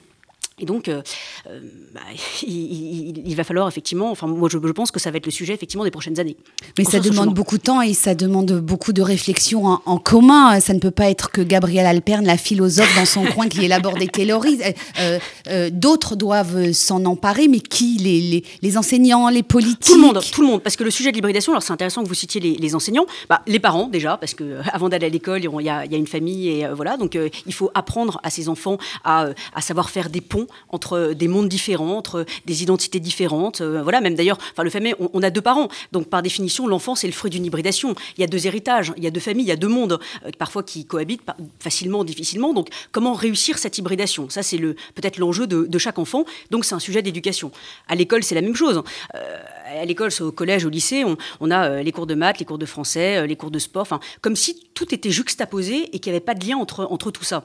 Et 0.60 0.64
donc, 0.64 0.88
euh, 0.88 1.02
euh, 1.48 1.60
bah, 1.94 2.00
il, 2.46 3.34
va 3.36 3.44
falloir 3.44 3.68
effectivement, 3.68 4.10
enfin 4.10 4.26
moi 4.26 4.48
je, 4.50 4.58
pense 4.58 4.90
que 4.90 4.98
ça 4.98 5.10
va 5.10 5.18
être 5.18 5.26
le 5.26 5.32
sujet 5.32 5.54
effectivement 5.54 5.84
des 5.84 5.90
prochaines 5.90 6.18
années. 6.18 6.36
Mais 6.76 6.84
ça 6.84 7.00
demande 7.00 7.34
beaucoup 7.34 7.58
de 7.58 7.62
temps 7.62 7.80
et 7.80 7.94
ça 7.94 8.14
demande 8.14 8.52
beaucoup 8.60 8.92
de 8.92 9.02
réflexion 9.02 9.80
en, 9.84 9.98
commun. 9.98 10.58
Ça 10.60 10.72
ne 10.72 10.78
peut 10.78 10.90
pas 10.90 11.10
être 11.10 11.30
que 11.30 11.40
Gabriel 11.40 11.86
Alperne, 11.86 12.24
la 12.24 12.36
philosophe 12.36 12.94
dans 12.96 13.04
son 13.04 13.24
coin 13.26 13.48
qui 13.48 13.64
élabore 13.64 13.94
des 13.94 14.08
théories. 14.08 14.60
Euh, 14.98 15.70
d'autres 15.72 16.16
doivent 16.16 16.72
s'en 16.72 17.04
emparer, 17.04 17.48
mais 17.48 17.60
qui 17.60 17.98
les, 17.98 18.44
les, 18.62 18.78
enseignants, 18.78 19.28
les 19.28 19.42
politiques? 19.42 19.80
Tout 19.80 19.94
le 19.94 20.00
monde, 20.00 20.20
tout 20.32 20.42
le 20.42 20.46
monde. 20.46 20.62
Parce 20.62 20.76
que 20.76 20.84
le 20.84 20.90
sujet 20.90 21.10
de 21.10 21.16
l'hybridation, 21.16 21.52
alors 21.52 21.62
c'est 21.62 21.72
intéressant 21.72 22.02
que 22.02 22.08
vous 22.08 22.14
citiez 22.14 22.40
les, 22.40 22.74
enseignants, 22.74 23.06
bah, 23.28 23.42
les 23.46 23.58
parents 23.60 23.88
déjà, 23.88 24.16
parce 24.16 24.34
que 24.34 24.58
avant 24.72 24.88
d'aller 24.88 25.06
à 25.06 25.10
l'école, 25.10 25.42
il 25.44 25.64
y, 25.64 25.70
a 25.70 25.84
une 25.84 26.06
famille 26.06 26.48
et 26.48 26.68
voilà, 26.68 26.96
donc 26.96 27.18
il 27.46 27.54
faut 27.54 27.70
apprendre 27.74 28.20
à 28.22 28.30
ces 28.30 28.48
enfants 28.48 28.78
à, 29.04 29.28
à 29.54 29.60
savoir 29.60 29.90
faire 29.90 30.10
des 30.10 30.20
ponts 30.20 30.47
entre 30.70 31.12
des 31.14 31.28
mondes 31.28 31.48
différents, 31.48 31.96
entre 31.96 32.24
des 32.46 32.62
identités 32.62 33.00
différentes. 33.00 33.60
voilà, 33.60 34.00
même 34.00 34.14
d'ailleurs, 34.14 34.38
enfin 34.52 34.62
le 34.62 34.70
fameux, 34.70 34.94
on, 34.98 35.22
a 35.22 35.30
deux 35.30 35.40
parents, 35.40 35.68
donc 35.92 36.08
par 36.08 36.22
définition, 36.22 36.66
l'enfant 36.66 36.94
c'est 36.94 37.06
le 37.06 37.12
fruit 37.12 37.30
d'une 37.30 37.44
hybridation. 37.44 37.94
Il 38.16 38.20
y 38.20 38.24
a 38.24 38.26
deux 38.26 38.46
héritages, 38.46 38.92
il 38.96 39.04
y 39.04 39.06
a 39.06 39.10
deux 39.10 39.20
familles, 39.20 39.44
il 39.44 39.48
y 39.48 39.52
a 39.52 39.56
deux 39.56 39.68
mondes, 39.68 39.98
parfois 40.38 40.62
qui 40.62 40.84
cohabitent 40.84 41.22
facilement, 41.60 42.04
difficilement. 42.04 42.52
Donc 42.52 42.68
comment 42.92 43.14
réussir 43.14 43.58
cette 43.58 43.78
hybridation? 43.78 44.28
Ça 44.30 44.42
c'est 44.42 44.58
le 44.58 44.74
peut-être 44.94 45.18
l'enjeu 45.18 45.46
de, 45.46 45.78
chaque 45.78 45.98
enfant. 45.98 46.24
Donc 46.50 46.64
c'est 46.64 46.74
un 46.74 46.80
sujet 46.80 47.02
d'éducation. 47.02 47.52
À 47.88 47.94
l'école 47.94 48.22
c'est 48.22 48.34
la 48.34 48.42
même 48.42 48.56
chose. 48.56 48.82
à 49.12 49.84
l'école, 49.84 50.10
au 50.20 50.32
collège, 50.32 50.64
au 50.64 50.70
lycée, 50.70 51.04
on, 51.04 51.16
on 51.40 51.50
a 51.50 51.82
les 51.82 51.92
cours 51.92 52.06
de 52.06 52.14
maths, 52.14 52.38
les 52.38 52.44
cours 52.44 52.58
de 52.58 52.66
français, 52.66 53.26
les 53.26 53.36
cours 53.36 53.50
de 53.50 53.58
sport, 53.58 53.86
comme 54.20 54.36
si 54.36 54.68
tout 54.74 54.94
était 54.94 55.10
juxtaposé 55.10 55.94
et 55.94 55.98
qu'il 55.98 56.12
n'y 56.12 56.16
avait 56.16 56.24
pas 56.24 56.34
de 56.34 56.46
lien 56.46 56.56
entre, 56.56 56.86
entre 56.90 57.10
tout 57.10 57.24
ça. 57.24 57.44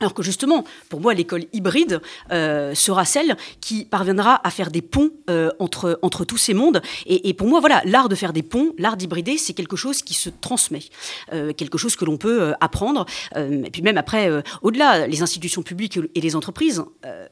Alors 0.00 0.14
que 0.14 0.22
justement, 0.22 0.64
pour 0.88 1.00
moi, 1.00 1.12
l'école 1.12 1.44
hybride 1.52 2.00
euh, 2.32 2.74
sera 2.74 3.04
celle 3.04 3.36
qui 3.60 3.84
parviendra 3.84 4.40
à 4.46 4.50
faire 4.50 4.70
des 4.70 4.80
ponts 4.80 5.10
euh, 5.28 5.50
entre, 5.58 5.98
entre 6.00 6.24
tous 6.24 6.38
ces 6.38 6.54
mondes. 6.54 6.80
Et, 7.04 7.34
pour 7.34 7.48
moi, 7.48 7.60
voilà, 7.60 7.82
l'art 7.84 8.08
de 8.08 8.14
faire 8.14 8.32
des 8.32 8.42
ponts, 8.42 8.72
l'art 8.78 8.96
d'hybrider, 8.96 9.36
c'est 9.36 9.52
quelque 9.52 9.76
chose 9.76 10.00
qui 10.00 10.14
se 10.14 10.30
transmet, 10.30 10.84
euh, 11.34 11.52
quelque 11.52 11.76
chose 11.76 11.96
que 11.96 12.06
l'on 12.06 12.16
peut 12.16 12.54
apprendre. 12.60 13.04
et 13.36 13.70
puis 13.70 13.82
même 13.82 13.98
après, 13.98 14.30
au-delà, 14.62 15.06
les 15.06 15.22
institutions 15.22 15.62
publiques 15.62 15.98
et 16.14 16.20
les 16.20 16.36
entreprises, 16.36 16.82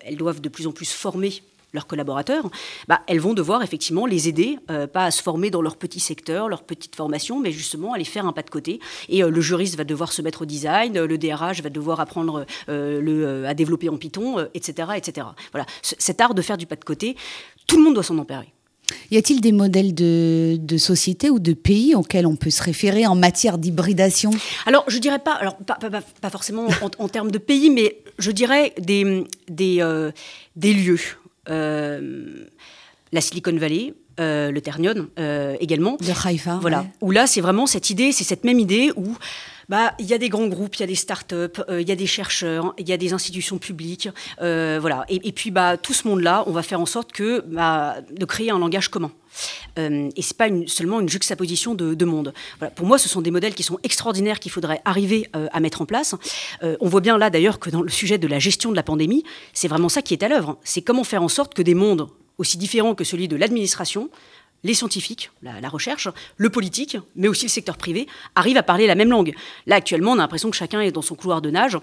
elles 0.00 0.16
doivent 0.16 0.40
de 0.40 0.48
plus 0.48 0.66
en 0.66 0.72
plus 0.72 0.90
former 0.90 1.42
leurs 1.72 1.86
collaborateurs, 1.86 2.50
bah, 2.86 3.00
elles 3.06 3.20
vont 3.20 3.34
devoir 3.34 3.62
effectivement 3.62 4.06
les 4.06 4.28
aider, 4.28 4.58
euh, 4.70 4.86
pas 4.86 5.04
à 5.04 5.10
se 5.10 5.22
former 5.22 5.50
dans 5.50 5.62
leur 5.62 5.76
petit 5.76 6.00
secteur, 6.00 6.48
leur 6.48 6.62
petite 6.62 6.96
formation, 6.96 7.40
mais 7.40 7.52
justement 7.52 7.92
à 7.92 7.98
les 7.98 8.04
faire 8.04 8.26
un 8.26 8.32
pas 8.32 8.42
de 8.42 8.50
côté. 8.50 8.80
Et 9.08 9.22
euh, 9.22 9.30
le 9.30 9.40
juriste 9.40 9.76
va 9.76 9.84
devoir 9.84 10.12
se 10.12 10.22
mettre 10.22 10.42
au 10.42 10.46
design, 10.46 10.98
le 10.98 11.18
DRH 11.18 11.62
va 11.62 11.70
devoir 11.70 12.00
apprendre 12.00 12.46
euh, 12.68 13.00
le, 13.00 13.46
à 13.46 13.54
développer 13.54 13.88
en 13.88 13.96
Python, 13.96 14.46
etc., 14.54 14.88
etc. 14.96 15.26
Voilà, 15.52 15.66
cet 15.82 16.20
art 16.20 16.34
de 16.34 16.42
faire 16.42 16.56
du 16.56 16.66
pas 16.66 16.76
de 16.76 16.84
côté, 16.84 17.16
tout 17.66 17.76
le 17.76 17.82
monde 17.82 17.94
doit 17.94 18.02
s'en 18.02 18.18
emparer. 18.18 18.52
Y 19.10 19.18
a-t-il 19.18 19.42
des 19.42 19.52
modèles 19.52 19.94
de, 19.94 20.56
de 20.58 20.78
sociétés 20.78 21.28
ou 21.28 21.38
de 21.38 21.52
pays 21.52 21.94
auxquels 21.94 22.26
on 22.26 22.36
peut 22.36 22.48
se 22.48 22.62
référer 22.62 23.06
en 23.06 23.14
matière 23.14 23.58
d'hybridation? 23.58 24.30
Alors, 24.64 24.84
je 24.88 24.98
dirais 24.98 25.18
pas, 25.18 25.34
alors 25.34 25.56
pas, 25.56 25.76
pas, 25.76 26.30
forcément 26.30 26.68
en, 26.80 26.90
en, 26.98 27.08
termes 27.08 27.30
de 27.30 27.36
pays, 27.36 27.68
mais 27.68 27.98
je 28.18 28.30
dirais 28.30 28.72
des, 28.78 29.24
des, 29.50 30.10
des 30.56 30.72
lieux 30.72 31.00
la 31.48 33.20
Silicon 33.20 33.56
Valley, 33.56 33.94
euh, 34.20 34.50
le 34.50 34.60
Ternion 34.60 35.08
euh, 35.18 35.56
également. 35.60 35.96
Le 36.00 36.28
Haifa. 36.28 36.58
Voilà. 36.60 36.86
Où 37.00 37.10
là, 37.10 37.26
c'est 37.26 37.40
vraiment 37.40 37.66
cette 37.66 37.90
idée, 37.90 38.10
c'est 38.10 38.24
cette 38.24 38.44
même 38.44 38.58
idée 38.58 38.90
où 38.96 39.16
bah, 39.68 39.94
il 39.98 40.06
y 40.06 40.14
a 40.14 40.18
des 40.18 40.28
grands 40.28 40.48
groupes, 40.48 40.76
il 40.76 40.80
y 40.80 40.82
a 40.82 40.86
des 40.86 40.94
start-up, 40.94 41.62
il 41.70 41.86
y 41.86 41.92
a 41.92 41.96
des 41.96 42.06
chercheurs, 42.06 42.74
il 42.78 42.88
y 42.88 42.92
a 42.92 42.96
des 42.96 43.12
institutions 43.12 43.58
publiques, 43.58 44.08
voilà. 44.38 45.04
Et, 45.08 45.32
puis, 45.32 45.50
bah, 45.50 45.76
tout 45.76 45.92
ce 45.92 46.08
monde-là, 46.08 46.44
on 46.46 46.52
va 46.52 46.62
faire 46.62 46.80
en 46.80 46.86
sorte 46.86 47.12
que, 47.12 47.40
bah, 47.46 47.96
de 48.10 48.24
créer 48.24 48.50
un 48.50 48.58
langage 48.58 48.88
commun. 48.88 49.12
Euh, 49.78 50.10
et 50.16 50.22
c'est 50.22 50.36
pas 50.36 50.48
seulement 50.66 51.00
une 51.00 51.08
juxtaposition 51.08 51.74
de, 51.74 51.94
de 51.94 52.04
mondes. 52.04 52.32
Pour 52.74 52.86
moi, 52.86 52.98
ce 52.98 53.08
sont 53.08 53.20
des 53.20 53.30
modèles 53.30 53.54
qui 53.54 53.62
sont 53.62 53.78
extraordinaires 53.82 54.40
qu'il 54.40 54.50
faudrait 54.50 54.80
arriver 54.84 55.28
euh, 55.36 55.46
à 55.52 55.60
mettre 55.60 55.82
en 55.82 55.86
place. 55.86 56.14
Euh, 56.62 56.76
on 56.80 56.88
voit 56.88 57.00
bien 57.00 57.18
là 57.18 57.30
d'ailleurs 57.30 57.58
que 57.58 57.70
dans 57.70 57.82
le 57.82 57.88
sujet 57.88 58.18
de 58.18 58.26
la 58.26 58.38
gestion 58.38 58.70
de 58.70 58.76
la 58.76 58.82
pandémie, 58.82 59.24
c'est 59.52 59.68
vraiment 59.68 59.88
ça 59.88 60.02
qui 60.02 60.14
est 60.14 60.22
à 60.22 60.28
l'œuvre. 60.28 60.58
C'est 60.64 60.82
comment 60.82 61.04
faire 61.04 61.22
en 61.22 61.28
sorte 61.28 61.54
que 61.54 61.62
des 61.62 61.74
mondes 61.74 62.08
aussi 62.38 62.56
différents 62.56 62.94
que 62.94 63.04
celui 63.04 63.28
de 63.28 63.36
l'administration, 63.36 64.10
les 64.64 64.74
scientifiques, 64.74 65.30
la, 65.42 65.60
la, 65.60 65.68
recherche, 65.68 66.08
le 66.36 66.50
politique, 66.50 66.96
mais 67.16 67.28
aussi 67.28 67.46
le 67.46 67.50
secteur 67.50 67.76
privé, 67.76 68.06
arrivent 68.34 68.56
à 68.56 68.62
parler 68.62 68.86
la 68.86 68.94
même 68.94 69.10
langue. 69.10 69.34
Là, 69.66 69.76
actuellement, 69.76 70.12
on 70.12 70.14
a 70.14 70.18
l'impression 70.18 70.50
que 70.50 70.56
chacun 70.56 70.80
est 70.80 70.92
dans 70.92 71.02
son 71.02 71.14
couloir 71.14 71.42
de 71.42 71.50
nage 71.50 71.78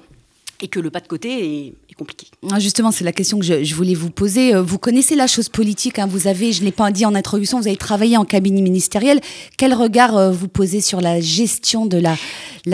et 0.62 0.68
que 0.68 0.80
le 0.80 0.90
pas 0.90 1.00
de 1.00 1.08
côté 1.08 1.68
est, 1.68 1.74
compliqué. 1.98 2.28
Ah, 2.52 2.60
justement, 2.60 2.92
c'est 2.92 3.06
la 3.06 3.14
question 3.14 3.40
que 3.40 3.64
je, 3.64 3.74
voulais 3.74 3.94
vous 3.94 4.10
poser. 4.10 4.54
Euh, 4.54 4.62
vous 4.62 4.78
connaissez 4.78 5.16
la 5.16 5.28
chose 5.28 5.48
politique, 5.48 5.98
hein, 5.98 6.08
vous 6.08 6.28
avez, 6.28 6.52
je 6.52 6.60
ne 6.60 6.66
l'ai 6.66 6.74
pas 6.74 6.92
dit 6.92 7.06
en 7.06 7.16
introduction, 7.16 7.58
vous 7.58 7.68
avez 7.68 7.78
travaillé 7.78 8.18
en 8.18 8.26
cabinet 8.26 8.62
ministériel. 8.62 9.22
Quel 9.58 9.74
regard 9.74 10.18
euh, 10.18 10.30
vous 10.30 10.50
posez 10.50 10.82
sur 10.82 11.00
la 11.00 11.22
gestion 11.22 11.86
de 11.86 11.98
la, 11.98 12.18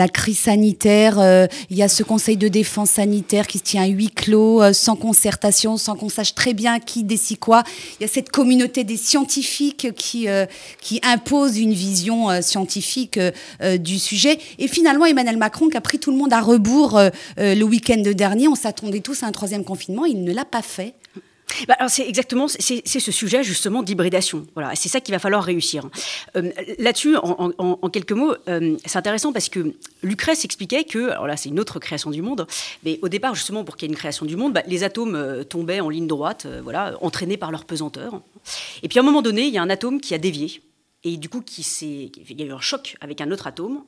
crise 0.08 0.40
sanitaire 0.40 1.20
euh, 1.20 1.46
Il 1.70 1.76
y 1.76 1.84
a 1.84 1.88
ce 1.88 2.02
conseil 2.02 2.36
de 2.36 2.48
défense 2.48 2.90
sanitaire 2.90 3.46
qui 3.46 3.58
se 3.58 3.62
tient 3.62 3.84
à 3.84 3.86
huis 3.86 4.10
clos, 4.10 4.72
sans 4.72 4.96
concertation, 4.96 5.76
sans 5.76 5.94
qu'on 5.94 6.08
sache 6.08 6.34
très 6.34 6.52
bien 6.52 6.80
qui 6.80 7.04
décide 7.04 7.38
quoi. 7.38 7.62
Il 8.00 8.02
y 8.02 8.06
a 8.06 8.08
cette 8.08 8.30
communauté 8.30 8.82
des 8.82 8.96
scientifiques 8.96 9.94
qui, 9.94 10.26
qui 10.80 11.00
impose 11.04 11.58
une 11.58 11.72
vision 11.72 12.42
scientifique 12.42 13.20
du 13.78 13.98
sujet. 14.00 14.38
Et 14.58 14.66
finalement, 14.66 15.06
Emmanuel 15.06 15.36
Macron 15.36 15.68
qui 15.68 15.76
a 15.76 15.80
pris 15.80 16.00
tout 16.00 16.10
le 16.10 16.16
monde 16.16 16.32
à 16.32 16.40
rebours 16.40 17.00
le 17.36 17.64
week-end 17.72 18.02
dernier, 18.14 18.48
on 18.48 18.54
s'attendait 18.54 19.00
tous 19.00 19.22
à 19.22 19.26
un 19.26 19.32
troisième 19.32 19.64
confinement, 19.64 20.04
il 20.04 20.22
ne 20.22 20.32
l'a 20.32 20.44
pas 20.44 20.62
fait. 20.62 20.94
Bah, 21.68 21.76
c'est 21.88 22.08
exactement 22.08 22.46
c'est 22.48 22.86
ce 22.86 23.12
sujet 23.12 23.42
justement 23.42 23.82
d'hybridation. 23.82 24.46
Voilà, 24.54 24.74
c'est 24.74 24.88
ça 24.88 25.00
qu'il 25.00 25.14
va 25.14 25.18
falloir 25.18 25.42
réussir. 25.42 25.88
Euh, 26.36 26.50
là-dessus, 26.78 27.16
en, 27.16 27.90
quelques 27.90 28.12
mots, 28.12 28.34
euh, 28.48 28.76
c'est 28.86 28.96
intéressant 28.96 29.32
parce 29.32 29.48
que 29.48 29.74
Lucrèce 30.02 30.44
expliquait 30.44 30.84
que, 30.84 31.10
alors 31.10 31.26
là, 31.26 31.36
c'est 31.36 31.50
une 31.50 31.60
autre 31.60 31.78
création 31.78 32.10
du 32.10 32.22
monde, 32.22 32.46
mais 32.84 32.98
au 33.02 33.08
départ, 33.08 33.34
justement, 33.34 33.64
pour 33.64 33.76
qu'il 33.76 33.88
y 33.88 33.90
ait 33.90 33.92
une 33.92 33.98
création 33.98 34.24
du 34.24 34.36
monde, 34.36 34.52
bah, 34.54 34.62
les 34.66 34.82
atomes 34.82 35.14
euh, 35.14 35.44
tombaient 35.44 35.80
en 35.80 35.90
ligne 35.90 36.06
droite, 36.06 36.46
voilà, 36.62 36.96
entraînés 37.00 37.36
par 37.36 37.50
leur 37.50 37.64
pesanteur. 37.64 38.22
Et 38.82 38.88
puis 38.88 38.98
à 38.98 39.02
un 39.02 39.04
moment 39.04 39.22
donné, 39.22 39.42
il 39.42 39.52
y 39.52 39.58
a 39.58 39.62
un 39.62 39.70
atome 39.70 40.00
qui 40.00 40.14
a 40.14 40.18
dévié. 40.18 40.62
Et 41.04 41.16
du 41.16 41.28
coup, 41.28 41.40
qui 41.40 41.66
il 41.82 42.40
y 42.40 42.42
a 42.42 42.46
eu 42.46 42.52
un 42.52 42.60
choc 42.60 42.96
avec 43.00 43.20
un 43.20 43.30
autre 43.30 43.46
atome, 43.46 43.82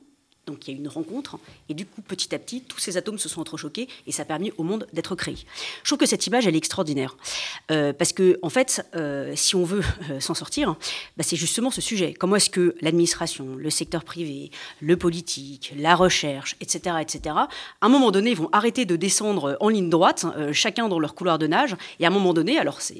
donc 0.45 0.67
il 0.67 0.73
y 0.73 0.77
a 0.77 0.79
une 0.79 0.87
rencontre, 0.87 1.39
et 1.69 1.73
du 1.73 1.85
coup, 1.85 2.01
petit 2.01 2.33
à 2.35 2.39
petit, 2.39 2.61
tous 2.61 2.79
ces 2.79 2.97
atomes 2.97 3.17
se 3.17 3.29
sont 3.29 3.41
entrechoqués, 3.41 3.87
et 4.07 4.11
ça 4.11 4.23
a 4.23 4.25
permis 4.25 4.51
au 4.57 4.63
monde 4.63 4.87
d'être 4.93 5.15
créé. 5.15 5.37
Je 5.83 5.89
trouve 5.89 5.97
que 5.97 6.05
cette 6.05 6.27
image, 6.27 6.47
elle 6.47 6.55
est 6.55 6.59
extraordinaire. 6.59 7.17
Euh, 7.71 7.93
parce 7.93 8.13
que, 8.13 8.37
en 8.41 8.49
fait, 8.49 8.85
euh, 8.95 9.33
si 9.35 9.55
on 9.55 9.63
veut 9.63 9.81
euh, 10.09 10.19
s'en 10.19 10.33
sortir, 10.33 10.75
bah, 11.17 11.23
c'est 11.23 11.35
justement 11.35 11.71
ce 11.71 11.81
sujet. 11.81 12.13
Comment 12.13 12.35
est-ce 12.35 12.49
que 12.49 12.75
l'administration, 12.81 13.55
le 13.55 13.69
secteur 13.69 14.03
privé, 14.03 14.51
le 14.81 14.97
politique, 14.97 15.73
la 15.77 15.95
recherche, 15.95 16.55
etc., 16.61 16.97
etc., 17.01 17.35
à 17.35 17.47
un 17.81 17.89
moment 17.89 18.11
donné, 18.11 18.33
vont 18.33 18.49
arrêter 18.51 18.85
de 18.85 18.95
descendre 18.95 19.57
en 19.59 19.69
ligne 19.69 19.89
droite, 19.89 20.25
chacun 20.51 20.87
dans 20.87 20.99
leur 20.99 21.15
couloir 21.15 21.39
de 21.39 21.47
nage, 21.47 21.75
et 21.99 22.05
à 22.05 22.07
un 22.07 22.11
moment 22.11 22.33
donné, 22.33 22.57
alors 22.57 22.81
c'est 22.81 22.95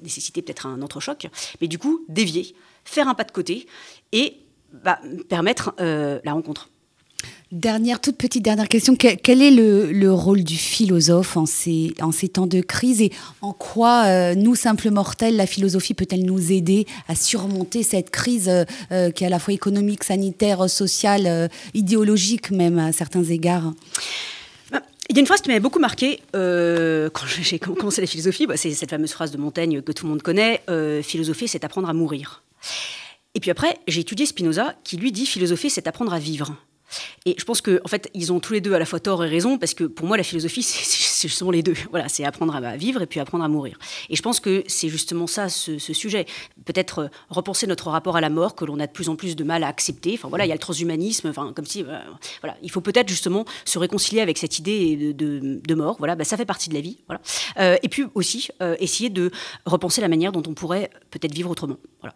nécessité 0.00 0.42
peut-être 0.42 0.66
un 0.66 0.82
entrechoc, 0.82 1.26
mais 1.60 1.68
du 1.68 1.78
coup, 1.78 2.04
dévier, 2.08 2.54
faire 2.84 3.08
un 3.08 3.14
pas 3.14 3.24
de 3.24 3.32
côté, 3.32 3.66
et 4.12 4.36
bah, 4.72 4.98
permettre 5.28 5.74
la 5.78 6.32
rencontre. 6.32 6.68
Dernière, 7.52 8.00
toute 8.00 8.16
petite 8.16 8.42
dernière 8.42 8.68
question. 8.68 8.96
Quel, 8.96 9.42
est 9.42 9.50
le, 9.50 10.12
rôle 10.12 10.42
du 10.42 10.56
philosophe 10.56 11.36
en 11.36 11.46
ces, 11.46 11.94
temps 12.32 12.46
de 12.46 12.60
crise 12.60 13.02
et 13.02 13.12
en 13.42 13.52
quoi, 13.52 14.06
euh, 14.06 14.34
nous, 14.34 14.54
simples 14.54 14.90
mortels, 14.90 15.36
la 15.36 15.46
philosophie 15.46 15.94
peut-elle 15.94 16.24
nous 16.24 16.52
aider 16.52 16.86
à 17.06 17.14
surmonter 17.14 17.82
cette 17.82 18.10
crise 18.10 18.48
euh, 18.48 18.64
euh, 18.92 19.10
qui 19.10 19.24
est 19.24 19.26
à 19.26 19.30
la 19.30 19.38
fois 19.38 19.52
économique, 19.52 20.04
sanitaire, 20.04 20.68
sociale, 20.70 21.50
idéologique 21.74 22.50
même 22.50 22.78
à 22.78 22.92
certains 22.92 23.24
égards? 23.24 23.72
Il 25.10 25.16
y 25.16 25.18
a 25.18 25.20
une 25.20 25.26
phrase 25.26 25.42
qui 25.42 25.48
m'avait 25.48 25.60
beaucoup 25.60 25.78
marqué 25.78 26.20
quand 26.32 27.26
j'ai 27.42 27.58
commencé 27.58 28.00
la 28.00 28.06
philosophie. 28.06 28.46
Bah, 28.46 28.56
c'est 28.56 28.72
cette 28.72 28.90
fameuse 28.90 29.12
phrase 29.12 29.30
de 29.30 29.36
Montaigne 29.36 29.82
que 29.82 29.92
tout 29.92 30.06
le 30.06 30.10
monde 30.10 30.22
connaît 30.22 30.62
philosopher, 31.02 31.46
c'est 31.46 31.62
apprendre 31.62 31.90
à 31.90 31.92
mourir. 31.92 32.42
Et 33.34 33.40
puis 33.40 33.50
après, 33.50 33.78
j'ai 33.86 34.00
étudié 34.00 34.24
Spinoza 34.24 34.74
qui 34.82 34.96
lui 34.96 35.12
dit 35.12 35.26
philosopher, 35.26 35.68
c'est 35.68 35.86
apprendre 35.86 36.14
à 36.14 36.18
vivre. 36.18 36.56
Et 37.26 37.34
je 37.38 37.44
pense 37.44 37.60
qu'en 37.60 37.76
en 37.84 37.88
fait, 37.88 38.10
ils 38.14 38.32
ont 38.32 38.40
tous 38.40 38.52
les 38.52 38.60
deux 38.60 38.74
à 38.74 38.78
la 38.78 38.84
fois 38.84 39.00
tort 39.00 39.24
et 39.24 39.28
raison, 39.28 39.58
parce 39.58 39.74
que 39.74 39.84
pour 39.84 40.06
moi, 40.06 40.16
la 40.16 40.22
philosophie, 40.22 40.62
c'est 40.62 41.28
justement 41.28 41.50
les 41.50 41.62
deux. 41.62 41.74
Voilà, 41.90 42.08
c'est 42.08 42.24
apprendre 42.24 42.54
à 42.54 42.76
vivre 42.76 43.02
et 43.02 43.06
puis 43.06 43.20
apprendre 43.20 43.44
à 43.44 43.48
mourir. 43.48 43.78
Et 44.10 44.16
je 44.16 44.22
pense 44.22 44.40
que 44.40 44.64
c'est 44.66 44.88
justement 44.88 45.26
ça, 45.26 45.48
ce, 45.48 45.78
sujet. 45.78 46.26
Peut-être 46.64 46.98
euh, 46.98 47.08
repenser 47.28 47.66
notre 47.66 47.88
rapport 47.88 48.16
à 48.16 48.20
la 48.20 48.30
mort, 48.30 48.54
que 48.54 48.64
l'on 48.64 48.80
a 48.80 48.86
de 48.86 48.92
plus 48.92 49.08
en 49.08 49.16
plus 49.16 49.36
de 49.36 49.44
mal 49.44 49.64
à 49.64 49.68
accepter. 49.68 50.14
Enfin 50.14 50.28
voilà, 50.28 50.44
il 50.44 50.48
y 50.48 50.52
a 50.52 50.54
le 50.54 50.60
transhumanisme, 50.60 51.28
enfin, 51.28 51.52
comme 51.54 51.66
si. 51.66 51.82
Euh, 51.82 51.98
voilà, 52.40 52.56
il 52.62 52.70
faut 52.70 52.80
peut-être 52.80 53.08
justement 53.08 53.44
se 53.64 53.78
réconcilier 53.78 54.20
avec 54.20 54.38
cette 54.38 54.58
idée 54.58 55.12
de, 55.14 55.60
de, 55.64 55.74
mort. 55.74 55.96
Voilà, 55.98 56.16
bah, 56.16 56.24
ça 56.24 56.36
fait 56.36 56.44
partie 56.44 56.68
de 56.68 56.74
la 56.74 56.80
vie. 56.80 56.98
Voilà. 57.06 57.20
Euh, 57.58 57.76
et 57.82 57.88
puis 57.88 58.04
aussi, 58.14 58.48
essayer 58.78 59.10
de 59.10 59.30
repenser 59.66 60.00
la 60.00 60.08
manière 60.08 60.32
dont 60.32 60.42
on 60.46 60.54
pourrait 60.54 60.90
peut-être 61.10 61.34
vivre 61.34 61.50
autrement. 61.50 61.76
Voilà. 62.00 62.14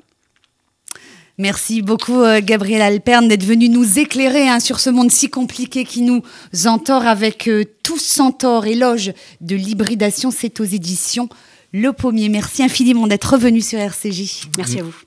Merci 1.38 1.82
beaucoup, 1.82 2.20
euh, 2.20 2.40
Gabriel 2.42 2.82
Alperne, 2.82 3.28
d'être 3.28 3.44
venu 3.44 3.68
nous 3.68 4.00
éclairer 4.00 4.48
hein, 4.48 4.58
sur 4.58 4.80
ce 4.80 4.90
monde 4.90 5.12
si 5.12 5.30
compliqué 5.30 5.84
qui 5.84 6.02
nous 6.02 6.22
entoure 6.66 7.06
avec 7.06 7.48
euh, 7.48 7.64
Tous 7.84 8.00
Centaures, 8.00 8.66
éloge 8.66 9.12
de 9.40 9.54
l'hybridation. 9.54 10.32
C'est 10.32 10.58
aux 10.58 10.64
éditions 10.64 11.28
Le 11.72 11.92
Pommier. 11.92 12.28
Merci 12.28 12.64
infiniment 12.64 13.06
d'être 13.06 13.34
revenu 13.34 13.60
sur 13.60 13.78
RCJ. 13.78 14.48
Merci 14.56 14.80
à 14.80 14.82
vous. 14.82 14.98